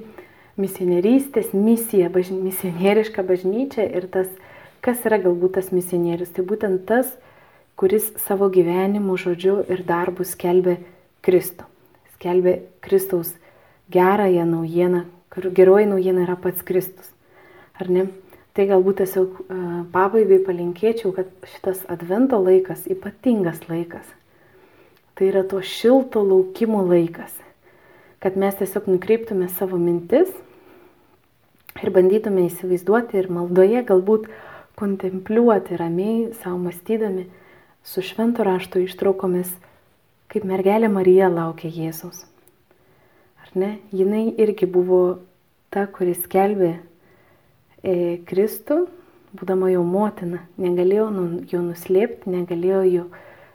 misionierystės 0.59 1.53
misiją, 1.55 2.09
bažny, 2.13 2.41
misionierišką 2.43 3.23
bažnyčią 3.25 3.85
ir 3.97 4.09
tas, 4.11 4.27
kas 4.83 4.99
yra 5.07 5.21
galbūt 5.23 5.55
tas 5.57 5.71
misionierius. 5.73 6.33
Tai 6.35 6.43
būtent 6.49 6.83
tas, 6.89 7.07
kuris 7.79 8.11
savo 8.21 8.51
gyvenimu, 8.53 9.15
žodžiu 9.17 9.61
ir 9.71 9.85
darbu 9.87 10.27
skelbė 10.27 10.75
Kristų. 11.25 11.65
Skelbė 12.17 12.59
Kristaus 12.83 13.31
gerąją 13.91 14.43
naujieną, 14.45 15.05
kur 15.33 15.49
geroji 15.55 15.87
naujiena 15.89 16.27
yra 16.27 16.35
pats 16.35 16.61
Kristus. 16.67 17.09
Ar 17.79 17.89
ne? 17.89 18.09
Tai 18.53 18.67
galbūt 18.69 18.99
tiesiog 19.01 19.39
pabaigai 19.95 20.43
palinkėčiau, 20.45 21.15
kad 21.15 21.31
šitas 21.55 21.81
advento 21.89 22.37
laikas 22.43 22.83
ypatingas 22.91 23.63
laikas 23.71 24.05
Tai 25.13 25.27
yra 25.29 25.43
to 25.45 25.61
šilto 25.61 26.23
laukimo 26.25 26.81
laikas, 26.87 27.35
kad 28.19 28.37
mes 28.37 28.55
tiesiog 28.57 28.87
nukreiptume 28.89 29.49
savo 29.53 29.77
mintis 29.77 30.31
ir 31.83 31.91
bandytume 31.93 32.47
įsivaizduoti 32.47 33.19
ir 33.21 33.29
maldoje 33.33 33.83
galbūt 33.85 34.25
kontempliuoti 34.79 35.77
ramiai, 35.77 36.31
savo 36.41 36.57
mąstydami 36.65 37.27
su 37.83 38.01
švento 38.01 38.45
rašto 38.47 38.81
ištraukomis, 38.81 39.51
kaip 40.31 40.47
mergelė 40.49 40.89
Marija 40.89 41.29
laukia 41.29 41.69
Jėzaus. 41.69 42.23
Ar 43.43 43.51
ne? 43.53 43.75
Jinai 43.93 44.31
irgi 44.41 44.65
buvo 44.65 45.19
ta, 45.69 45.85
kuris 45.85 46.23
kelbė 46.31 46.71
e, 47.83 48.17
Kristų, 48.25 48.87
būdama 49.37 49.69
jo 49.73 49.83
motina, 49.85 50.41
negalėjo 50.57 51.09
nu, 51.13 51.27
jo 51.51 51.61
nuslėpti, 51.65 52.33
negalėjo 52.33 52.81
jo 52.89 53.05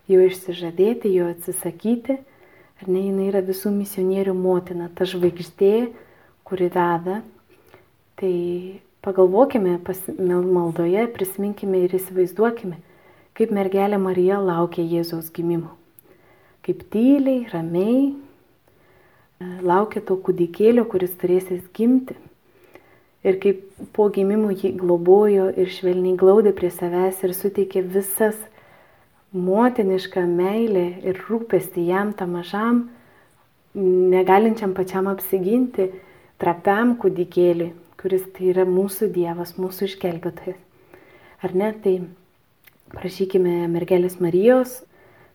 jo 0.09 0.25
išsižadėti, 0.25 1.13
jo 1.15 1.29
atsisakyti. 1.35 2.19
Ar 2.79 2.91
ne, 2.91 3.01
jinai 3.09 3.29
yra 3.33 3.43
visų 3.43 3.73
misionierių 3.75 4.35
motina, 4.39 4.87
ta 4.95 5.07
žvaigždė, 5.09 5.89
kuri 6.47 6.69
veda. 6.71 7.21
Tai 8.19 8.35
pagalvokime 9.05 9.79
pas, 9.85 9.99
maldoje, 10.19 11.09
prisiminkime 11.15 11.83
ir 11.85 11.97
įsivaizduokime, 11.99 12.79
kaip 13.39 13.53
mergelė 13.55 13.99
Marija 14.03 14.39
laukia 14.43 14.85
Jėzaus 14.87 15.33
gimimo. 15.35 15.75
Kaip 16.67 16.85
tyliai, 16.93 17.47
ramiai 17.53 18.01
e, 18.11 18.15
laukia 19.67 20.03
to 20.05 20.19
kūdikėlio, 20.23 20.85
kuris 20.91 21.15
turėsis 21.21 21.63
gimti. 21.75 22.17
Ir 23.27 23.39
kaip 23.43 23.65
po 23.97 24.07
gimimo 24.15 24.53
jį 24.55 24.77
globojo 24.79 25.49
ir 25.59 25.71
švelniai 25.75 26.19
glaudė 26.19 26.55
prie 26.55 26.71
savęs 26.71 27.25
ir 27.27 27.35
suteikė 27.35 27.83
visas 27.83 28.39
motinišką 29.33 30.25
meilę 30.27 30.87
ir 31.05 31.19
rūpestį 31.29 31.85
jam 31.91 32.13
tam 32.17 32.37
mažam, 32.39 32.87
negalinčiam 33.75 34.73
pačiam 34.75 35.11
apsiginti, 35.11 35.91
trapiam 36.41 36.97
kūdikėliui, 37.01 37.75
kuris 38.01 38.25
tai 38.35 38.53
yra 38.55 38.65
mūsų 38.69 39.11
Dievas, 39.13 39.57
mūsų 39.59 39.91
išgelbėtojas. 39.91 40.59
Ar 41.45 41.55
ne, 41.55 41.71
tai 41.85 41.95
prašykime 42.95 43.69
mergelės 43.71 44.19
Marijos, 44.23 44.81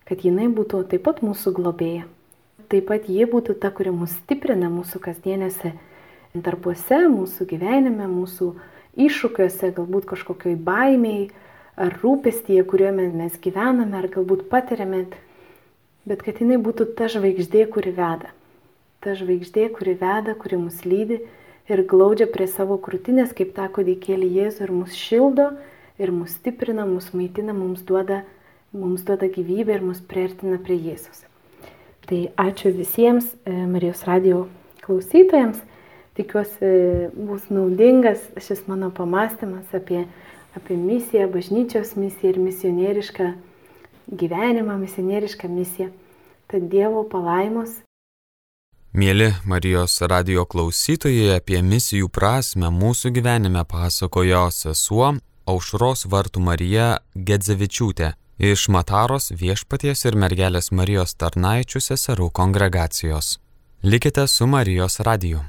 kad 0.10 0.26
jinai 0.26 0.50
būtų 0.52 0.84
taip 0.92 1.06
pat 1.06 1.22
mūsų 1.24 1.54
globėja. 1.56 2.08
Taip 2.72 2.90
pat 2.90 3.08
ji 3.08 3.28
būtų 3.30 3.56
ta, 3.62 3.70
kuri 3.72 3.94
mus 3.94 4.16
stiprina 4.18 4.72
mūsų 4.74 5.00
kasdienėse 5.04 5.74
darbuose, 6.34 7.04
mūsų 7.14 7.48
gyvenime, 7.52 8.08
mūsų 8.10 8.50
iššūkiuose, 9.06 9.72
galbūt 9.78 10.08
kažkokioj 10.10 10.58
baimiai, 10.66 11.30
ar 11.80 11.96
rūpestyje, 12.04 12.64
kuriuo 12.70 12.92
mes 12.96 13.38
gyvename, 13.42 13.98
ar 13.98 14.10
galbūt 14.14 14.48
patiriame, 14.52 15.06
bet 16.10 16.24
kad 16.26 16.42
jinai 16.42 16.60
būtų 16.62 16.92
ta 16.98 17.10
žvaigždė, 17.12 17.66
kuri 17.74 17.94
veda. 17.96 18.32
Ta 19.04 19.16
žvaigždė, 19.20 19.70
kuri 19.76 19.98
veda, 20.00 20.36
kuri 20.40 20.60
mus 20.62 20.84
lydi 20.86 21.24
ir 21.72 21.84
glaudžia 21.88 22.28
prie 22.32 22.48
savo 22.48 22.78
krūtinės, 22.78 23.34
kaip 23.36 23.54
tą 23.56 23.68
kūdikėlį 23.74 24.30
Jėzų 24.38 24.68
ir 24.68 24.74
mus 24.76 24.96
šildo, 25.00 25.50
ir 26.00 26.12
mus 26.12 26.38
stiprina, 26.38 26.86
mus 26.86 27.12
maitina, 27.14 27.56
mums 27.56 27.84
duoda, 27.88 28.24
mums 28.76 29.04
duoda 29.08 29.30
gyvybę 29.32 29.78
ir 29.78 29.86
mus 29.86 30.02
priartina 30.02 30.60
prie 30.62 30.78
Jėzus. 30.80 31.24
Tai 32.04 32.20
ačiū 32.42 32.74
visiems 32.76 33.30
e, 33.48 33.54
Marijos 33.70 34.04
radio 34.08 34.48
klausytojams. 34.84 35.62
Tikiuosi 36.14 36.68
bus 37.16 37.48
naudingas 37.50 38.22
šis 38.44 38.66
mano 38.68 38.92
pamastymas 38.94 39.72
apie 39.74 40.04
apie 40.58 40.78
misiją, 40.78 41.30
bažnyčios 41.32 41.96
misiją 41.96 42.34
ir 42.34 42.40
misionierišką 42.40 43.32
gyvenimą, 44.20 44.78
misionierišką 44.78 45.50
misiją. 45.50 45.90
Tad 46.48 46.70
Dievo 46.70 47.04
palaimos 47.10 47.82
Mėly 48.94 49.32
Marijos 49.50 49.96
radio 50.06 50.44
klausytojai 50.46 51.32
apie 51.40 51.64
misijų 51.66 52.12
prasme 52.14 52.70
mūsų 52.70 53.10
gyvenime 53.16 53.64
pasakojo 53.66 54.44
sesuo 54.54 55.16
Aušros 55.50 56.06
vartų 56.14 56.44
Marija 56.46 56.90
Gedzevičiūtė 57.18 58.12
iš 58.52 58.68
Mataros 58.70 59.32
viešpaties 59.34 60.06
ir 60.06 60.20
mergelės 60.20 60.70
Marijos 60.72 61.18
tarnaičių 61.18 61.82
seserų 61.88 62.30
kongregacijos. 62.38 63.40
Likite 63.82 64.28
su 64.28 64.46
Marijos 64.48 65.00
radiju. 65.00 65.42